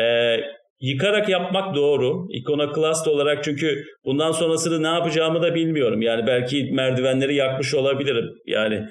E, 0.00 0.36
yıkarak 0.80 1.28
yapmak 1.28 1.76
doğru. 1.76 2.26
İkonoklast 2.30 3.08
olarak 3.08 3.44
çünkü 3.44 3.84
bundan 4.04 4.32
sonrasını 4.32 4.82
ne 4.82 4.88
yapacağımı 4.88 5.42
da 5.42 5.54
bilmiyorum. 5.54 6.02
Yani 6.02 6.26
belki 6.26 6.68
merdivenleri 6.72 7.34
yakmış 7.34 7.74
olabilirim. 7.74 8.24
Yani 8.46 8.88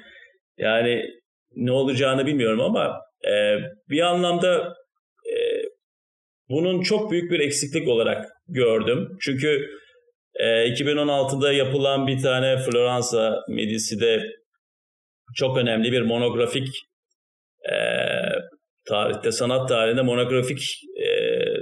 yani 0.58 1.04
ne 1.56 1.72
olacağını 1.72 2.26
bilmiyorum 2.26 2.60
ama 2.60 3.00
e, 3.28 3.58
bir 3.90 4.00
anlamda 4.00 4.74
e, 5.32 5.34
bunun 6.48 6.82
çok 6.82 7.10
büyük 7.10 7.30
bir 7.30 7.40
eksiklik 7.40 7.88
olarak 7.88 8.26
gördüm. 8.48 9.08
Çünkü 9.20 9.68
e, 10.34 10.44
2016'da 10.44 11.52
yapılan 11.52 12.06
bir 12.06 12.22
tane 12.22 12.56
Floransa 12.58 13.40
Medisi'de 13.48 14.22
çok 15.34 15.58
önemli 15.58 15.92
bir 15.92 16.02
monografik 16.02 16.68
e, 17.70 17.76
tarihte, 18.88 19.32
sanat 19.32 19.68
tarihinde 19.68 20.02
monografik 20.02 20.58
e, 21.02 21.08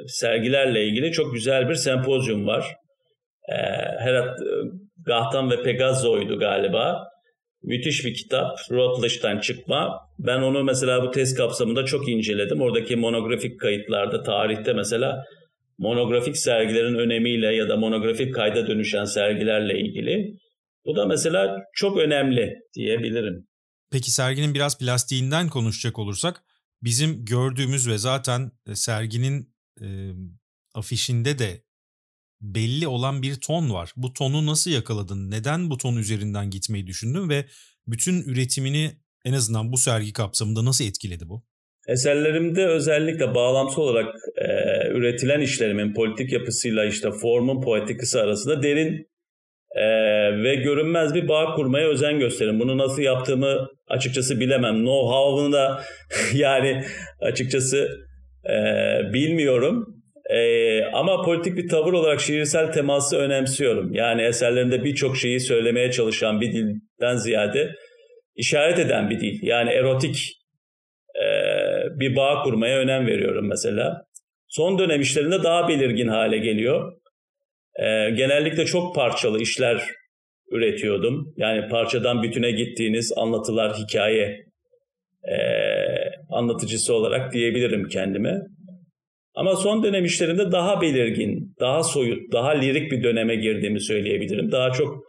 sergilerle 0.06 0.84
ilgili 0.84 1.12
çok 1.12 1.34
güzel 1.34 1.68
bir 1.68 1.74
sempozyum 1.74 2.46
var. 2.46 2.76
E, 3.48 3.56
Herat 3.98 4.38
Gahtan 5.06 5.50
ve 5.50 5.62
Pegazo'ydu 5.62 6.38
galiba. 6.38 7.10
Müthiş 7.62 8.04
bir 8.04 8.14
kitap. 8.14 8.58
Routledge'den 8.70 9.38
çıkma. 9.38 9.98
Ben 10.18 10.42
onu 10.42 10.64
mesela 10.64 11.02
bu 11.02 11.10
test 11.10 11.36
kapsamında 11.36 11.84
çok 11.84 12.08
inceledim. 12.08 12.60
Oradaki 12.60 12.96
monografik 12.96 13.60
kayıtlarda, 13.60 14.22
tarihte 14.22 14.72
mesela 14.72 15.24
monografik 15.80 16.36
sergilerin 16.36 16.94
önemiyle 16.94 17.54
ya 17.54 17.68
da 17.68 17.76
monografik 17.76 18.34
kayda 18.34 18.66
dönüşen 18.66 19.04
sergilerle 19.04 19.80
ilgili. 19.80 20.38
Bu 20.84 20.96
da 20.96 21.06
mesela 21.06 21.56
çok 21.74 21.98
önemli 21.98 22.54
diyebilirim. 22.74 23.48
Peki 23.90 24.10
serginin 24.10 24.54
biraz 24.54 24.78
plastiğinden 24.78 25.48
konuşacak 25.48 25.98
olursak 25.98 26.42
bizim 26.82 27.24
gördüğümüz 27.24 27.88
ve 27.88 27.98
zaten 27.98 28.52
e, 28.66 28.74
serginin 28.74 29.54
e, 29.80 29.86
afişinde 30.74 31.38
de 31.38 31.64
belli 32.40 32.88
olan 32.88 33.22
bir 33.22 33.34
ton 33.34 33.70
var. 33.70 33.92
Bu 33.96 34.12
tonu 34.12 34.46
nasıl 34.46 34.70
yakaladın? 34.70 35.30
Neden 35.30 35.70
bu 35.70 35.78
ton 35.78 35.96
üzerinden 35.96 36.50
gitmeyi 36.50 36.86
düşündün 36.86 37.28
ve 37.28 37.46
bütün 37.86 38.22
üretimini 38.22 38.92
en 39.24 39.32
azından 39.32 39.72
bu 39.72 39.76
sergi 39.76 40.12
kapsamında 40.12 40.64
nasıl 40.64 40.84
etkiledi 40.84 41.28
bu? 41.28 41.49
Eserlerimde 41.90 42.66
özellikle 42.66 43.34
bağlantısı 43.34 43.82
olarak 43.82 44.14
e, 44.36 44.46
üretilen 44.88 45.40
işlerimin 45.40 45.94
politik 45.94 46.32
yapısıyla 46.32 46.84
işte 46.84 47.10
formun 47.10 47.62
poetikası 47.62 48.22
arasında 48.22 48.62
derin 48.62 49.06
e, 49.76 49.84
ve 50.42 50.54
görünmez 50.54 51.14
bir 51.14 51.28
bağ 51.28 51.54
kurmaya 51.54 51.88
özen 51.88 52.18
gösterin. 52.18 52.60
Bunu 52.60 52.78
nasıl 52.78 53.02
yaptığımı 53.02 53.68
açıkçası 53.88 54.40
bilemem. 54.40 54.74
Know-how'ını 54.74 55.52
da 55.52 55.82
yani 56.34 56.84
açıkçası 57.20 57.88
e, 58.48 58.54
bilmiyorum. 59.12 59.86
E, 60.30 60.82
ama 60.84 61.22
politik 61.22 61.56
bir 61.56 61.68
tavır 61.68 61.92
olarak 61.92 62.20
şiirsel 62.20 62.72
teması 62.72 63.16
önemsiyorum. 63.16 63.94
Yani 63.94 64.22
eserlerinde 64.22 64.84
birçok 64.84 65.16
şeyi 65.16 65.40
söylemeye 65.40 65.90
çalışan 65.90 66.40
bir 66.40 66.52
dilden 66.52 67.16
ziyade 67.16 67.70
işaret 68.36 68.78
eden 68.78 69.10
bir 69.10 69.20
dil. 69.20 69.38
Yani 69.42 69.70
erotik 69.70 70.39
bir 71.96 72.16
bağ 72.16 72.42
kurmaya 72.42 72.78
önem 72.78 73.06
veriyorum 73.06 73.48
mesela. 73.48 74.02
Son 74.48 74.78
dönem 74.78 75.00
işlerinde 75.00 75.42
daha 75.42 75.68
belirgin 75.68 76.08
hale 76.08 76.38
geliyor. 76.38 76.92
E, 77.76 78.10
genellikle 78.10 78.64
çok 78.64 78.94
parçalı 78.94 79.40
işler 79.40 79.82
üretiyordum. 80.50 81.34
Yani 81.36 81.68
parçadan 81.68 82.22
bütüne 82.22 82.50
gittiğiniz 82.50 83.12
anlatılar, 83.16 83.72
hikaye 83.76 84.44
e, 85.24 85.36
anlatıcısı 86.30 86.94
olarak 86.94 87.32
diyebilirim 87.32 87.88
kendime. 87.88 88.40
Ama 89.34 89.56
son 89.56 89.82
dönem 89.82 90.04
işlerinde 90.04 90.52
daha 90.52 90.80
belirgin, 90.80 91.54
daha 91.60 91.82
soyut, 91.82 92.32
daha 92.32 92.50
lirik 92.50 92.92
bir 92.92 93.02
döneme 93.02 93.36
girdiğimi 93.36 93.80
söyleyebilirim. 93.80 94.52
Daha 94.52 94.70
çok 94.70 95.04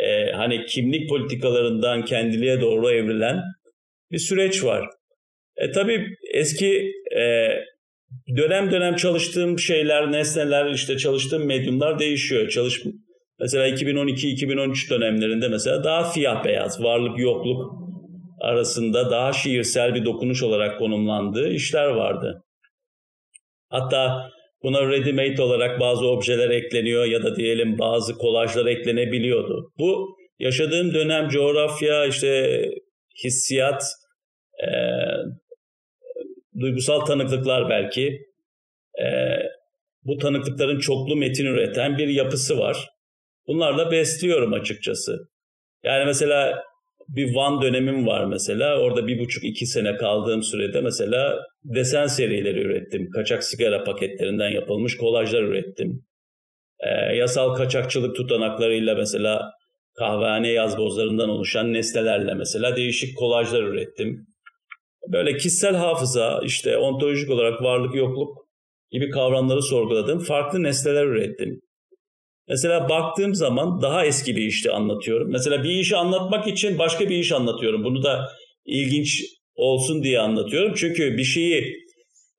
e, 0.00 0.32
hani 0.32 0.64
kimlik 0.66 1.08
politikalarından 1.08 2.04
kendiliğe 2.04 2.60
doğru 2.60 2.90
evrilen 2.90 3.42
bir 4.10 4.18
süreç 4.18 4.64
var. 4.64 4.88
E, 5.60 5.70
tabii 5.70 6.06
eski 6.34 6.92
e, 7.16 7.48
dönem 8.36 8.70
dönem 8.70 8.96
çalıştığım 8.96 9.58
şeyler, 9.58 10.12
nesneler, 10.12 10.70
işte 10.70 10.98
çalıştığım 10.98 11.46
medyumlar 11.46 11.98
değişiyor. 11.98 12.48
Çalış 12.48 12.82
mesela 13.40 13.68
2012-2013 13.68 14.90
dönemlerinde 14.90 15.48
mesela 15.48 15.84
daha 15.84 16.04
siyah 16.04 16.44
beyaz, 16.44 16.82
varlık 16.82 17.18
yokluk 17.18 17.72
arasında 18.40 19.10
daha 19.10 19.32
şiirsel 19.32 19.94
bir 19.94 20.04
dokunuş 20.04 20.42
olarak 20.42 20.78
konumlandığı 20.78 21.48
işler 21.48 21.86
vardı. 21.86 22.42
Hatta 23.68 24.30
buna 24.62 24.78
ready-made 24.78 25.42
olarak 25.42 25.80
bazı 25.80 26.06
objeler 26.06 26.50
ekleniyor 26.50 27.04
ya 27.04 27.22
da 27.22 27.36
diyelim 27.36 27.78
bazı 27.78 28.14
kolajlar 28.14 28.66
eklenebiliyordu. 28.66 29.72
Bu 29.78 30.16
yaşadığım 30.38 30.94
dönem 30.94 31.28
coğrafya, 31.28 32.06
işte 32.06 32.60
hissiyat, 33.24 33.82
e, 34.62 34.68
duygusal 36.60 37.00
tanıklıklar 37.00 37.70
belki. 37.70 38.20
E, 39.02 39.06
bu 40.04 40.18
tanıklıkların 40.18 40.78
çoklu 40.78 41.16
metin 41.16 41.46
üreten 41.46 41.98
bir 41.98 42.08
yapısı 42.08 42.58
var. 42.58 42.88
Bunlarla 43.46 43.90
besliyorum 43.90 44.52
açıkçası. 44.52 45.18
Yani 45.84 46.04
mesela 46.04 46.64
bir 47.08 47.34
Van 47.34 47.62
dönemim 47.62 48.06
var 48.06 48.24
mesela. 48.24 48.80
Orada 48.80 49.06
bir 49.06 49.18
buçuk 49.18 49.44
iki 49.44 49.66
sene 49.66 49.96
kaldığım 49.96 50.42
sürede 50.42 50.80
mesela 50.80 51.38
desen 51.64 52.06
serileri 52.06 52.60
ürettim. 52.60 53.10
Kaçak 53.10 53.44
sigara 53.44 53.84
paketlerinden 53.84 54.50
yapılmış 54.50 54.96
kolajlar 54.96 55.42
ürettim. 55.42 56.04
E, 56.80 57.16
yasal 57.16 57.54
kaçakçılık 57.54 58.16
tutanaklarıyla 58.16 58.94
mesela 58.94 59.50
kahvehane 59.98 60.48
yazbozlarından 60.48 61.28
oluşan 61.28 61.72
nesnelerle 61.72 62.34
mesela 62.34 62.76
değişik 62.76 63.18
kolajlar 63.18 63.62
ürettim. 63.62 64.26
Böyle 65.08 65.36
kişisel 65.36 65.74
hafıza, 65.74 66.40
işte 66.44 66.76
ontolojik 66.76 67.30
olarak 67.30 67.62
varlık 67.62 67.94
yokluk 67.94 68.46
gibi 68.90 69.10
kavramları 69.10 69.62
sorguladığım 69.62 70.18
farklı 70.18 70.62
nesneler 70.62 71.06
ürettim. 71.06 71.60
Mesela 72.48 72.88
baktığım 72.88 73.34
zaman 73.34 73.82
daha 73.82 74.04
eski 74.04 74.36
bir 74.36 74.42
işti 74.42 74.70
anlatıyorum. 74.70 75.30
Mesela 75.30 75.64
bir 75.64 75.70
işi 75.70 75.96
anlatmak 75.96 76.46
için 76.46 76.78
başka 76.78 77.08
bir 77.08 77.16
iş 77.16 77.32
anlatıyorum. 77.32 77.84
Bunu 77.84 78.02
da 78.02 78.28
ilginç 78.66 79.24
olsun 79.54 80.02
diye 80.02 80.20
anlatıyorum. 80.20 80.74
Çünkü 80.76 81.16
bir 81.16 81.24
şeyi 81.24 81.76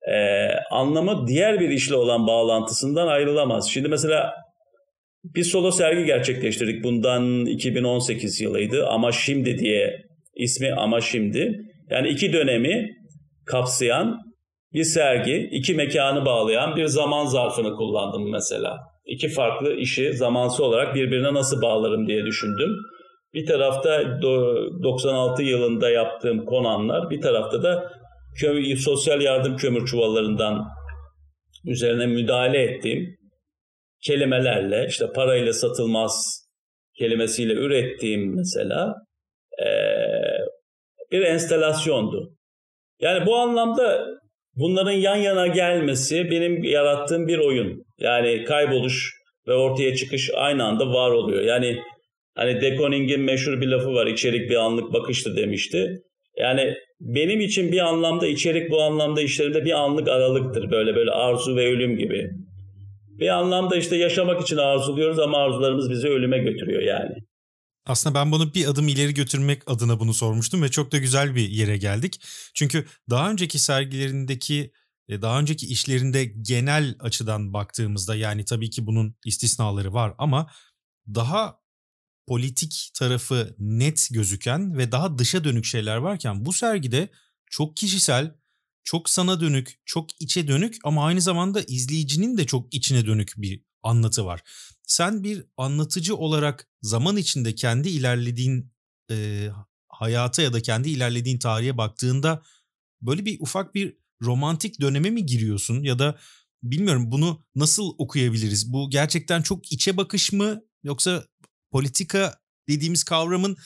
e, 0.08 0.48
anlamı 0.70 1.26
diğer 1.26 1.60
bir 1.60 1.68
işle 1.68 1.94
olan 1.94 2.26
bağlantısından 2.26 3.06
ayrılamaz. 3.06 3.70
Şimdi 3.70 3.88
mesela 3.88 4.34
bir 5.24 5.44
solo 5.44 5.70
sergi 5.70 6.04
gerçekleştirdik. 6.04 6.84
Bundan 6.84 7.46
2018 7.46 8.40
yılıydı. 8.40 8.86
Ama 8.86 9.12
şimdi 9.12 9.58
diye 9.58 10.02
ismi 10.36 10.72
ama 10.72 11.00
şimdi. 11.00 11.71
Yani 11.92 12.08
iki 12.08 12.32
dönemi 12.32 12.90
kapsayan 13.46 14.18
bir 14.72 14.84
sergi, 14.84 15.48
iki 15.52 15.74
mekanı 15.74 16.24
bağlayan 16.24 16.76
bir 16.76 16.86
zaman 16.86 17.24
zarfını 17.24 17.74
kullandım 17.76 18.30
mesela. 18.30 18.78
İki 19.06 19.28
farklı 19.28 19.74
işi 19.74 20.12
zamansı 20.12 20.64
olarak 20.64 20.94
birbirine 20.94 21.34
nasıl 21.34 21.62
bağlarım 21.62 22.08
diye 22.08 22.24
düşündüm. 22.24 22.70
Bir 23.34 23.46
tarafta 23.46 24.22
96 24.22 25.42
yılında 25.42 25.90
yaptığım 25.90 26.44
konanlar, 26.44 27.10
bir 27.10 27.20
tarafta 27.20 27.62
da 27.62 27.92
kömür, 28.40 28.76
sosyal 28.76 29.20
yardım 29.20 29.56
kömür 29.56 29.86
çuvallarından 29.86 30.68
üzerine 31.66 32.06
müdahale 32.06 32.62
ettiğim 32.62 33.16
kelimelerle, 34.06 34.86
işte 34.88 35.12
parayla 35.14 35.52
satılmaz 35.52 36.42
kelimesiyle 36.98 37.52
ürettiğim 37.52 38.34
mesela 38.36 38.94
bir 41.12 41.22
enstalasyondu. 41.22 42.30
Yani 43.00 43.26
bu 43.26 43.36
anlamda 43.36 44.06
bunların 44.56 44.92
yan 44.92 45.16
yana 45.16 45.46
gelmesi 45.46 46.30
benim 46.30 46.64
yarattığım 46.64 47.28
bir 47.28 47.38
oyun. 47.38 47.82
Yani 47.98 48.44
kayboluş 48.44 49.12
ve 49.48 49.54
ortaya 49.54 49.96
çıkış 49.96 50.30
aynı 50.34 50.64
anda 50.64 50.92
var 50.92 51.10
oluyor. 51.10 51.42
Yani 51.42 51.78
hani 52.34 52.60
De 52.60 52.76
Koning'in 52.76 53.20
meşhur 53.20 53.60
bir 53.60 53.66
lafı 53.66 53.94
var. 53.94 54.06
İçerik 54.06 54.50
bir 54.50 54.56
anlık 54.56 54.92
bakıştı 54.92 55.36
demişti. 55.36 56.02
Yani 56.36 56.74
benim 57.00 57.40
için 57.40 57.72
bir 57.72 57.78
anlamda 57.78 58.26
içerik 58.26 58.70
bu 58.70 58.82
anlamda 58.82 59.22
işlerimde 59.22 59.64
bir 59.64 59.72
anlık 59.72 60.08
aralıktır. 60.08 60.70
Böyle 60.70 60.96
böyle 60.96 61.10
arzu 61.10 61.56
ve 61.56 61.68
ölüm 61.68 61.98
gibi. 61.98 62.30
Bir 63.18 63.28
anlamda 63.28 63.76
işte 63.76 63.96
yaşamak 63.96 64.42
için 64.42 64.56
arzuluyoruz 64.56 65.18
ama 65.18 65.38
arzularımız 65.38 65.90
bizi 65.90 66.08
ölüme 66.08 66.38
götürüyor 66.38 66.82
yani. 66.82 67.14
Aslında 67.86 68.14
ben 68.14 68.32
bunu 68.32 68.54
bir 68.54 68.66
adım 68.66 68.88
ileri 68.88 69.14
götürmek 69.14 69.62
adına 69.66 70.00
bunu 70.00 70.14
sormuştum 70.14 70.62
ve 70.62 70.70
çok 70.70 70.92
da 70.92 70.98
güzel 70.98 71.34
bir 71.34 71.48
yere 71.48 71.76
geldik. 71.76 72.22
Çünkü 72.54 72.86
daha 73.10 73.30
önceki 73.30 73.58
sergilerindeki 73.58 74.72
e, 75.08 75.22
daha 75.22 75.40
önceki 75.40 75.66
işlerinde 75.66 76.24
genel 76.24 76.96
açıdan 77.00 77.52
baktığımızda 77.52 78.14
yani 78.14 78.44
tabii 78.44 78.70
ki 78.70 78.86
bunun 78.86 79.14
istisnaları 79.24 79.92
var 79.92 80.14
ama 80.18 80.50
daha 81.08 81.62
politik 82.26 82.90
tarafı 82.94 83.56
net 83.58 84.08
gözüken 84.10 84.78
ve 84.78 84.92
daha 84.92 85.18
dışa 85.18 85.44
dönük 85.44 85.64
şeyler 85.64 85.96
varken 85.96 86.44
bu 86.44 86.52
sergide 86.52 87.08
çok 87.50 87.76
kişisel, 87.76 88.34
çok 88.84 89.10
sana 89.10 89.40
dönük, 89.40 89.80
çok 89.84 90.20
içe 90.20 90.48
dönük 90.48 90.76
ama 90.84 91.06
aynı 91.06 91.20
zamanda 91.20 91.62
izleyicinin 91.62 92.38
de 92.38 92.46
çok 92.46 92.74
içine 92.74 93.06
dönük 93.06 93.32
bir 93.36 93.62
anlatı 93.82 94.24
var. 94.24 94.42
Sen 94.92 95.24
bir 95.24 95.44
anlatıcı 95.56 96.16
olarak 96.16 96.68
zaman 96.82 97.16
içinde 97.16 97.54
kendi 97.54 97.88
ilerlediğin 97.88 98.72
e, 99.10 99.48
hayata 99.88 100.42
ya 100.42 100.52
da 100.52 100.60
kendi 100.60 100.90
ilerlediğin 100.90 101.38
tarihe 101.38 101.76
baktığında 101.76 102.42
böyle 103.00 103.24
bir 103.24 103.40
ufak 103.40 103.74
bir 103.74 103.96
romantik 104.22 104.80
döneme 104.80 105.10
mi 105.10 105.26
giriyorsun 105.26 105.82
ya 105.82 105.98
da 105.98 106.18
bilmiyorum 106.62 107.12
bunu 107.12 107.44
nasıl 107.54 107.94
okuyabiliriz? 107.98 108.72
Bu 108.72 108.90
gerçekten 108.90 109.42
çok 109.42 109.72
içe 109.72 109.96
bakış 109.96 110.32
mı 110.32 110.62
yoksa 110.82 111.24
politika 111.70 112.34
dediğimiz 112.68 113.04
kavramın 113.04 113.56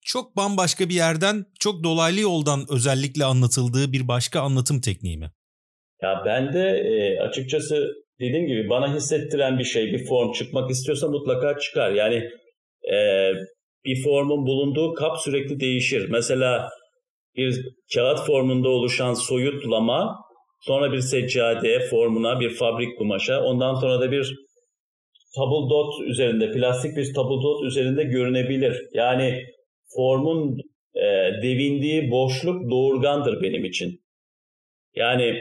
çok 0.00 0.36
bambaşka 0.36 0.88
bir 0.88 0.94
yerden, 0.94 1.46
çok 1.58 1.84
dolaylı 1.84 2.20
yoldan 2.20 2.66
özellikle 2.68 3.24
anlatıldığı 3.24 3.92
bir 3.92 4.08
başka 4.08 4.40
anlatım 4.40 4.80
tekniği 4.80 5.18
mi? 5.18 5.30
Ya 6.02 6.22
ben 6.26 6.52
de 6.52 6.68
e, 6.68 7.20
açıkçası 7.20 7.94
dediğim 8.20 8.46
gibi 8.46 8.68
bana 8.70 8.94
hissettiren 8.94 9.58
bir 9.58 9.64
şey, 9.64 9.92
bir 9.92 10.06
form 10.06 10.32
çıkmak 10.32 10.70
istiyorsa 10.70 11.08
mutlaka 11.08 11.58
çıkar. 11.58 11.90
Yani 11.92 12.14
e, 12.92 13.30
bir 13.84 14.02
formun 14.04 14.46
bulunduğu 14.46 14.94
kap 14.94 15.18
sürekli 15.20 15.60
değişir. 15.60 16.08
Mesela 16.10 16.68
bir 17.36 17.66
kağıt 17.94 18.26
formunda 18.26 18.68
oluşan 18.68 19.14
soyutlama, 19.14 20.16
sonra 20.60 20.92
bir 20.92 21.00
seccade 21.00 21.80
formuna, 21.90 22.40
bir 22.40 22.50
fabrik 22.50 22.98
kumaşa, 22.98 23.42
ondan 23.42 23.74
sonra 23.74 24.00
da 24.00 24.10
bir 24.10 24.34
tabul 25.36 25.70
dot 25.70 25.94
üzerinde, 26.06 26.52
plastik 26.52 26.96
bir 26.96 27.14
tabul 27.14 27.42
dot 27.42 27.64
üzerinde 27.64 28.04
görünebilir. 28.04 28.76
Yani 28.94 29.42
formun 29.96 30.56
e, 30.94 31.02
devindiği 31.42 32.10
boşluk 32.10 32.70
doğurgandır 32.70 33.42
benim 33.42 33.64
için. 33.64 34.00
Yani 34.94 35.40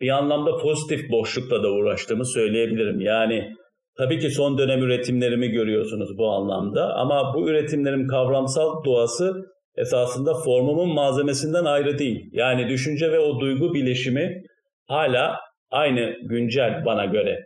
bir 0.00 0.08
anlamda 0.08 0.56
pozitif 0.56 1.10
boşlukla 1.10 1.62
da 1.62 1.72
uğraştığımı 1.72 2.26
söyleyebilirim. 2.26 3.00
Yani 3.00 3.52
tabii 3.98 4.18
ki 4.18 4.30
son 4.30 4.58
dönem 4.58 4.82
üretimlerimi 4.82 5.48
görüyorsunuz 5.48 6.18
bu 6.18 6.30
anlamda 6.30 6.94
ama 6.94 7.34
bu 7.34 7.50
üretimlerin 7.50 8.06
kavramsal 8.06 8.84
doğası 8.84 9.32
esasında 9.76 10.34
formumun 10.34 10.94
malzemesinden 10.94 11.64
ayrı 11.64 11.98
değil. 11.98 12.20
Yani 12.32 12.68
düşünce 12.68 13.12
ve 13.12 13.18
o 13.18 13.40
duygu 13.40 13.74
bileşimi 13.74 14.42
hala 14.86 15.36
aynı 15.70 16.14
güncel 16.22 16.82
bana 16.84 17.04
göre. 17.04 17.38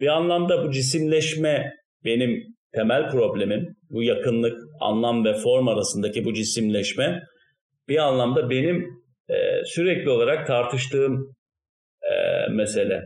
Bir 0.00 0.06
anlamda 0.06 0.64
bu 0.64 0.70
cisimleşme 0.70 1.72
benim 2.04 2.42
temel 2.74 3.10
problemim. 3.10 3.76
Bu 3.90 4.02
yakınlık, 4.02 4.58
anlam 4.80 5.24
ve 5.24 5.34
form 5.34 5.68
arasındaki 5.68 6.24
bu 6.24 6.34
cisimleşme 6.34 7.22
bir 7.88 7.98
anlamda 7.98 8.50
benim 8.50 8.86
e, 9.28 9.64
sürekli 9.64 10.10
olarak 10.10 10.46
tartıştığım 10.46 11.35
mesele. 12.56 13.02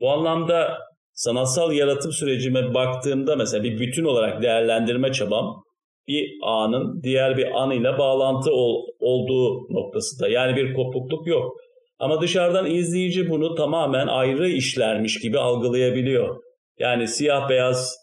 Bu 0.00 0.10
anlamda 0.10 0.78
sanatsal 1.12 1.72
yaratım 1.72 2.12
sürecime 2.12 2.74
baktığımda 2.74 3.36
mesela 3.36 3.64
bir 3.64 3.78
bütün 3.78 4.04
olarak 4.04 4.42
değerlendirme 4.42 5.12
çabam 5.12 5.62
bir 6.08 6.30
anın 6.42 7.02
diğer 7.02 7.36
bir 7.36 7.62
anıyla 7.62 7.98
bağlantı 7.98 8.50
ol, 8.50 8.86
olduğu 9.00 9.74
noktasında. 9.74 10.28
Yani 10.28 10.56
bir 10.56 10.74
kopukluk 10.74 11.26
yok. 11.26 11.56
Ama 11.98 12.20
dışarıdan 12.20 12.70
izleyici 12.70 13.30
bunu 13.30 13.54
tamamen 13.54 14.06
ayrı 14.06 14.48
işlermiş 14.48 15.20
gibi 15.20 15.38
algılayabiliyor. 15.38 16.36
Yani 16.78 17.08
siyah 17.08 17.48
beyaz 17.48 17.96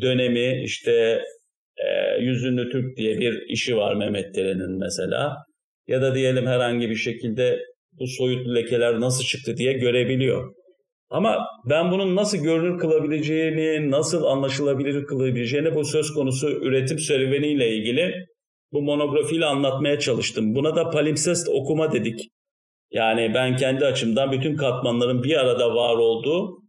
dönemi 0.00 0.62
işte 0.64 1.22
e, 1.76 2.18
Yüzünlü 2.20 2.70
Türk 2.70 2.96
diye 2.96 3.20
bir 3.20 3.42
işi 3.48 3.76
var 3.76 3.94
Mehmet 3.94 4.34
Deren'in 4.34 4.78
mesela. 4.78 5.36
Ya 5.86 6.02
da 6.02 6.14
diyelim 6.14 6.46
herhangi 6.46 6.90
bir 6.90 6.96
şekilde 6.96 7.58
bu 7.92 8.06
soyutlu 8.06 8.54
lekeler 8.54 9.00
nasıl 9.00 9.24
çıktı 9.24 9.56
diye 9.56 9.72
görebiliyor. 9.72 10.54
Ama 11.10 11.46
ben 11.70 11.90
bunun 11.90 12.16
nasıl 12.16 12.38
görünür 12.38 12.78
kılabileceğini, 12.78 13.90
nasıl 13.90 14.24
anlaşılabilir 14.24 15.04
kılabileceğini 15.04 15.74
bu 15.74 15.84
söz 15.84 16.14
konusu 16.14 16.50
üretim 16.50 16.98
serüveniyle 16.98 17.76
ilgili 17.76 18.26
bu 18.72 18.82
monografiyle 18.82 19.46
anlatmaya 19.46 19.98
çalıştım. 19.98 20.54
Buna 20.54 20.76
da 20.76 20.90
palimpsest 20.90 21.48
okuma 21.48 21.92
dedik. 21.92 22.20
Yani 22.90 23.30
ben 23.34 23.56
kendi 23.56 23.84
açımdan 23.84 24.32
bütün 24.32 24.56
katmanların 24.56 25.22
bir 25.22 25.36
arada 25.36 25.74
var 25.74 25.96
olduğu 25.96 26.62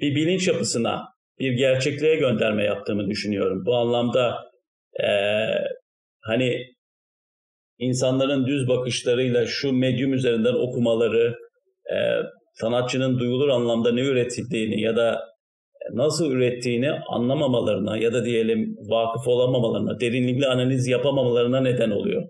bir 0.00 0.14
bilinç 0.14 0.48
yapısına, 0.48 1.02
bir 1.38 1.52
gerçekliğe 1.52 2.16
gönderme 2.16 2.64
yaptığımı 2.64 3.10
düşünüyorum. 3.10 3.62
Bu 3.66 3.76
anlamda 3.76 4.38
e, 5.02 5.08
hani 6.20 6.69
insanların 7.80 8.46
düz 8.46 8.68
bakışlarıyla 8.68 9.46
şu 9.46 9.72
medyum 9.72 10.12
üzerinden 10.12 10.54
okumaları, 10.54 11.34
e, 11.92 11.96
sanatçının 12.54 13.18
duyulur 13.18 13.48
anlamda 13.48 13.92
ne 13.92 14.00
üretildiğini 14.00 14.80
ya 14.80 14.96
da 14.96 15.20
nasıl 15.92 16.30
ürettiğini 16.30 16.90
anlamamalarına 16.90 17.98
ya 17.98 18.12
da 18.12 18.24
diyelim 18.24 18.76
vakıf 18.88 19.28
olamamalarına, 19.28 20.00
derinlikli 20.00 20.46
analiz 20.46 20.88
yapamamalarına 20.88 21.60
neden 21.60 21.90
oluyor. 21.90 22.22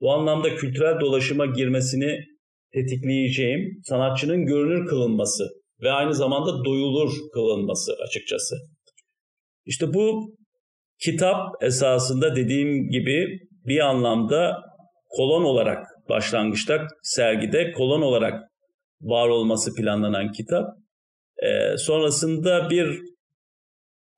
Bu 0.00 0.12
anlamda 0.12 0.54
kültürel 0.54 1.00
dolaşıma 1.00 1.46
girmesini 1.46 2.18
tetikleyeceğim 2.74 3.80
sanatçının 3.84 4.46
görünür 4.46 4.86
kılınması 4.86 5.44
ve 5.82 5.90
aynı 5.90 6.14
zamanda 6.14 6.64
duyulur 6.64 7.12
kılınması 7.34 7.92
açıkçası. 8.06 8.56
İşte 9.64 9.94
bu 9.94 10.34
kitap 11.04 11.62
esasında 11.62 12.36
dediğim 12.36 12.90
gibi 12.90 13.38
bir 13.66 13.80
anlamda 13.80 14.62
kolon 15.08 15.44
olarak 15.44 15.86
başlangıçta 16.08 16.86
sergide 17.02 17.72
kolon 17.72 18.02
olarak 18.02 18.42
var 19.00 19.28
olması 19.28 19.74
planlanan 19.74 20.32
kitap. 20.32 20.68
Ee, 21.42 21.76
sonrasında 21.76 22.70
bir 22.70 23.00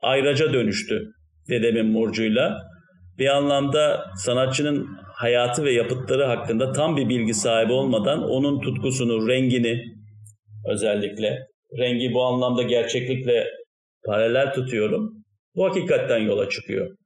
ayraca 0.02 0.52
dönüştü 0.52 1.12
dedemin 1.48 1.86
murcuyla. 1.86 2.58
Bir 3.18 3.36
anlamda 3.36 4.04
sanatçının 4.16 4.86
hayatı 5.14 5.64
ve 5.64 5.72
yapıtları 5.72 6.24
hakkında 6.24 6.72
tam 6.72 6.96
bir 6.96 7.08
bilgi 7.08 7.34
sahibi 7.34 7.72
olmadan 7.72 8.22
onun 8.22 8.60
tutkusunu, 8.60 9.28
rengini 9.28 9.82
özellikle, 10.68 11.38
rengi 11.78 12.14
bu 12.14 12.22
anlamda 12.22 12.62
gerçeklikle 12.62 13.46
paralel 14.06 14.52
tutuyorum. 14.52 15.24
Bu 15.54 15.64
hakikatten 15.64 16.18
yola 16.18 16.48
çıkıyor. 16.48 16.96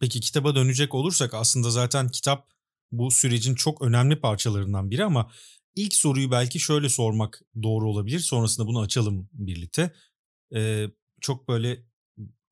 Peki 0.00 0.20
kitaba 0.20 0.54
dönecek 0.54 0.94
olursak 0.94 1.34
aslında 1.34 1.70
zaten 1.70 2.08
kitap 2.08 2.48
bu 2.92 3.10
sürecin 3.10 3.54
çok 3.54 3.82
önemli 3.82 4.20
parçalarından 4.20 4.90
biri 4.90 5.04
ama 5.04 5.30
ilk 5.74 5.94
soruyu 5.94 6.30
belki 6.30 6.58
şöyle 6.58 6.88
sormak 6.88 7.42
doğru 7.62 7.90
olabilir. 7.90 8.18
Sonrasında 8.18 8.66
bunu 8.66 8.80
açalım 8.80 9.28
birlikte. 9.32 9.92
Ee, 10.54 10.86
çok 11.20 11.48
böyle 11.48 11.76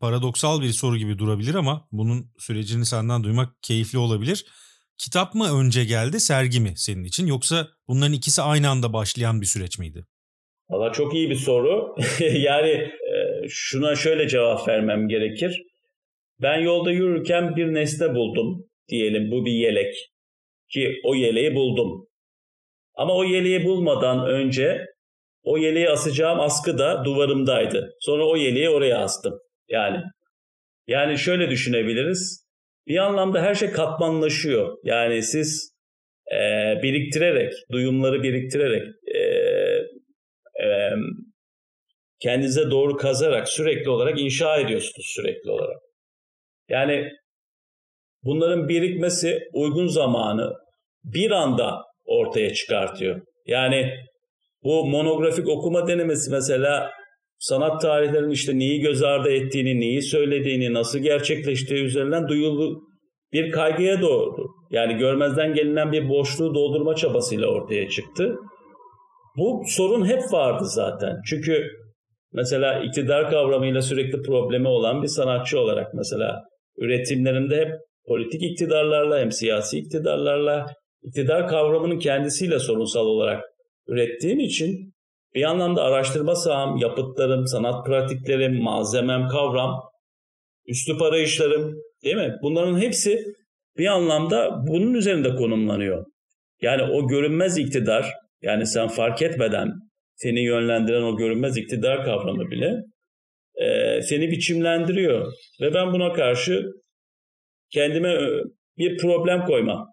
paradoksal 0.00 0.62
bir 0.62 0.72
soru 0.72 0.96
gibi 0.96 1.18
durabilir 1.18 1.54
ama 1.54 1.88
bunun 1.92 2.32
sürecini 2.38 2.86
senden 2.86 3.24
duymak 3.24 3.62
keyifli 3.62 3.98
olabilir. 3.98 4.46
Kitap 4.98 5.34
mı 5.34 5.60
önce 5.60 5.84
geldi, 5.84 6.20
sergi 6.20 6.60
mi 6.60 6.72
senin 6.76 7.04
için 7.04 7.26
yoksa 7.26 7.68
bunların 7.88 8.12
ikisi 8.12 8.42
aynı 8.42 8.70
anda 8.70 8.92
başlayan 8.92 9.40
bir 9.40 9.46
süreç 9.46 9.78
miydi? 9.78 10.06
Valla 10.70 10.92
çok 10.92 11.14
iyi 11.14 11.30
bir 11.30 11.36
soru. 11.36 11.96
yani 12.20 12.90
şuna 13.48 13.96
şöyle 13.96 14.28
cevap 14.28 14.68
vermem 14.68 15.08
gerekir. 15.08 15.62
Ben 16.42 16.58
yolda 16.58 16.90
yürürken 16.90 17.56
bir 17.56 17.74
nesne 17.74 18.14
buldum 18.14 18.66
diyelim 18.88 19.30
bu 19.30 19.44
bir 19.44 19.52
yelek 19.52 19.94
ki 20.68 21.00
o 21.04 21.14
yeleği 21.14 21.54
buldum. 21.54 22.08
Ama 22.94 23.14
o 23.14 23.24
yeleği 23.24 23.64
bulmadan 23.64 24.26
önce 24.26 24.86
o 25.42 25.58
yeleği 25.58 25.90
asacağım 25.90 26.40
askı 26.40 26.78
da 26.78 27.04
duvarımdaydı. 27.04 27.94
Sonra 28.00 28.26
o 28.26 28.36
yeleği 28.36 28.70
oraya 28.70 28.98
astım. 28.98 29.34
Yani 29.68 30.02
yani 30.86 31.18
şöyle 31.18 31.50
düşünebiliriz. 31.50 32.46
Bir 32.86 32.98
anlamda 32.98 33.42
her 33.42 33.54
şey 33.54 33.70
katmanlaşıyor. 33.70 34.78
Yani 34.84 35.22
siz 35.22 35.76
e, 36.32 36.38
biriktirerek, 36.82 37.52
duyumları 37.72 38.22
biriktirerek, 38.22 38.82
e, 39.14 39.18
e, 40.64 40.92
kendinize 42.20 42.70
doğru 42.70 42.96
kazarak 42.96 43.48
sürekli 43.48 43.90
olarak 43.90 44.20
inşa 44.20 44.56
ediyorsunuz 44.56 45.06
sürekli 45.06 45.50
olarak. 45.50 45.85
Yani 46.68 47.08
bunların 48.24 48.68
birikmesi 48.68 49.38
uygun 49.52 49.86
zamanı 49.86 50.52
bir 51.04 51.30
anda 51.30 51.82
ortaya 52.04 52.54
çıkartıyor. 52.54 53.20
Yani 53.46 53.92
bu 54.62 54.86
monografik 54.86 55.48
okuma 55.48 55.88
denemesi 55.88 56.30
mesela 56.30 56.90
sanat 57.38 57.82
tarihlerinin 57.82 58.30
işte 58.30 58.58
neyi 58.58 58.80
göz 58.80 59.02
ardı 59.02 59.30
ettiğini, 59.30 59.80
neyi 59.80 60.02
söylediğini, 60.02 60.74
nasıl 60.74 60.98
gerçekleştiği 60.98 61.84
üzerinden 61.84 62.28
duyulu 62.28 62.80
bir 63.32 63.50
kaygıya 63.50 64.00
doğru. 64.00 64.46
Yani 64.70 64.96
görmezden 64.96 65.54
gelinen 65.54 65.92
bir 65.92 66.08
boşluğu 66.08 66.54
doldurma 66.54 66.94
çabasıyla 66.94 67.46
ortaya 67.46 67.88
çıktı. 67.88 68.36
Bu 69.36 69.62
sorun 69.66 70.06
hep 70.06 70.32
vardı 70.32 70.64
zaten. 70.64 71.16
Çünkü 71.26 71.70
mesela 72.32 72.80
iktidar 72.80 73.30
kavramıyla 73.30 73.82
sürekli 73.82 74.22
problemi 74.22 74.68
olan 74.68 75.02
bir 75.02 75.08
sanatçı 75.08 75.60
olarak 75.60 75.94
mesela 75.94 76.42
üretimlerimde 76.78 77.56
hep 77.56 77.70
politik 78.06 78.42
iktidarlarla 78.42 79.20
hem 79.20 79.32
siyasi 79.32 79.78
iktidarlarla 79.78 80.66
iktidar 81.02 81.48
kavramının 81.48 81.98
kendisiyle 81.98 82.58
sorunsal 82.58 83.06
olarak 83.06 83.44
ürettiğim 83.86 84.40
için 84.40 84.94
bir 85.34 85.44
anlamda 85.44 85.82
araştırma 85.82 86.34
saham, 86.34 86.76
yapıtlarım, 86.76 87.46
sanat 87.46 87.86
pratiklerim, 87.86 88.62
malzemem, 88.62 89.28
kavram, 89.28 89.82
üslup 90.66 91.02
arayışlarım 91.02 91.74
değil 92.04 92.16
mi? 92.16 92.34
Bunların 92.42 92.80
hepsi 92.80 93.24
bir 93.78 93.86
anlamda 93.86 94.50
bunun 94.66 94.94
üzerinde 94.94 95.34
konumlanıyor. 95.34 96.04
Yani 96.62 96.82
o 96.82 97.08
görünmez 97.08 97.58
iktidar, 97.58 98.12
yani 98.42 98.66
sen 98.66 98.88
fark 98.88 99.22
etmeden 99.22 99.72
seni 100.14 100.40
yönlendiren 100.40 101.02
o 101.02 101.16
görünmez 101.16 101.56
iktidar 101.56 102.04
kavramı 102.04 102.50
bile 102.50 102.82
e, 103.56 104.02
seni 104.02 104.30
biçimlendiriyor. 104.30 105.32
Ve 105.60 105.74
ben 105.74 105.92
buna 105.92 106.12
karşı 106.12 106.66
kendime 107.70 108.12
e, 108.12 108.42
bir 108.78 108.96
problem 108.96 109.44
koyma. 109.44 109.86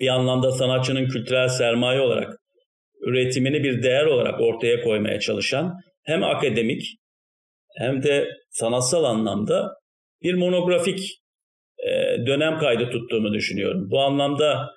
Bir 0.00 0.08
anlamda 0.08 0.52
sanatçının 0.52 1.08
kültürel 1.08 1.48
sermaye 1.48 2.00
olarak 2.00 2.36
üretimini 3.00 3.64
bir 3.64 3.82
değer 3.82 4.06
olarak 4.06 4.40
ortaya 4.40 4.82
koymaya 4.82 5.20
çalışan 5.20 5.74
hem 6.04 6.24
akademik 6.24 6.82
hem 7.78 8.02
de 8.02 8.28
sanatsal 8.50 9.04
anlamda 9.04 9.74
bir 10.22 10.34
monografik 10.34 11.20
e, 11.78 12.26
dönem 12.26 12.58
kaydı 12.58 12.90
tuttuğumu 12.90 13.32
düşünüyorum. 13.32 13.90
Bu 13.90 14.00
anlamda 14.00 14.70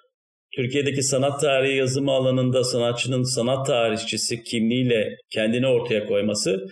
Türkiye'deki 0.56 1.04
sanat 1.04 1.41
tarihi 1.41 1.78
yazımı 1.78 2.12
alanında 2.12 2.63
sanatçının 2.63 3.23
sanat 3.23 3.67
tarihçisi 3.67 4.43
kimliğiyle 4.43 5.15
kendini 5.30 5.67
ortaya 5.67 6.06
koyması, 6.06 6.65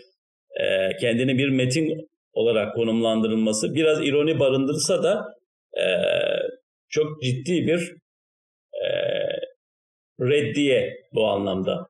e, 0.59 0.97
kendini 1.01 1.37
bir 1.37 1.49
metin 1.49 2.09
olarak 2.33 2.75
konumlandırılması 2.75 3.75
biraz 3.75 4.01
ironi 4.01 4.39
barındırsa 4.39 5.03
da 5.03 5.25
e, 5.77 5.85
çok 6.89 7.21
ciddi 7.23 7.67
bir 7.67 8.01
reddiye 10.21 10.93
bu 11.13 11.29
anlamda. 11.29 11.87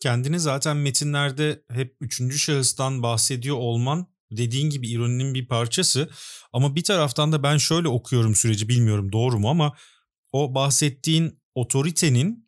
Kendini 0.00 0.40
zaten 0.40 0.76
metinlerde 0.76 1.62
hep 1.70 1.96
üçüncü 2.00 2.38
şahıstan 2.38 3.02
bahsediyor 3.02 3.56
olman 3.56 4.06
dediğin 4.30 4.70
gibi 4.70 4.88
ironinin 4.88 5.34
bir 5.34 5.48
parçası. 5.48 6.08
Ama 6.52 6.76
bir 6.76 6.84
taraftan 6.84 7.32
da 7.32 7.42
ben 7.42 7.56
şöyle 7.56 7.88
okuyorum 7.88 8.34
süreci 8.34 8.68
bilmiyorum 8.68 9.12
doğru 9.12 9.38
mu 9.38 9.48
ama 9.48 9.76
o 10.32 10.54
bahsettiğin 10.54 11.38
otoritenin 11.54 12.41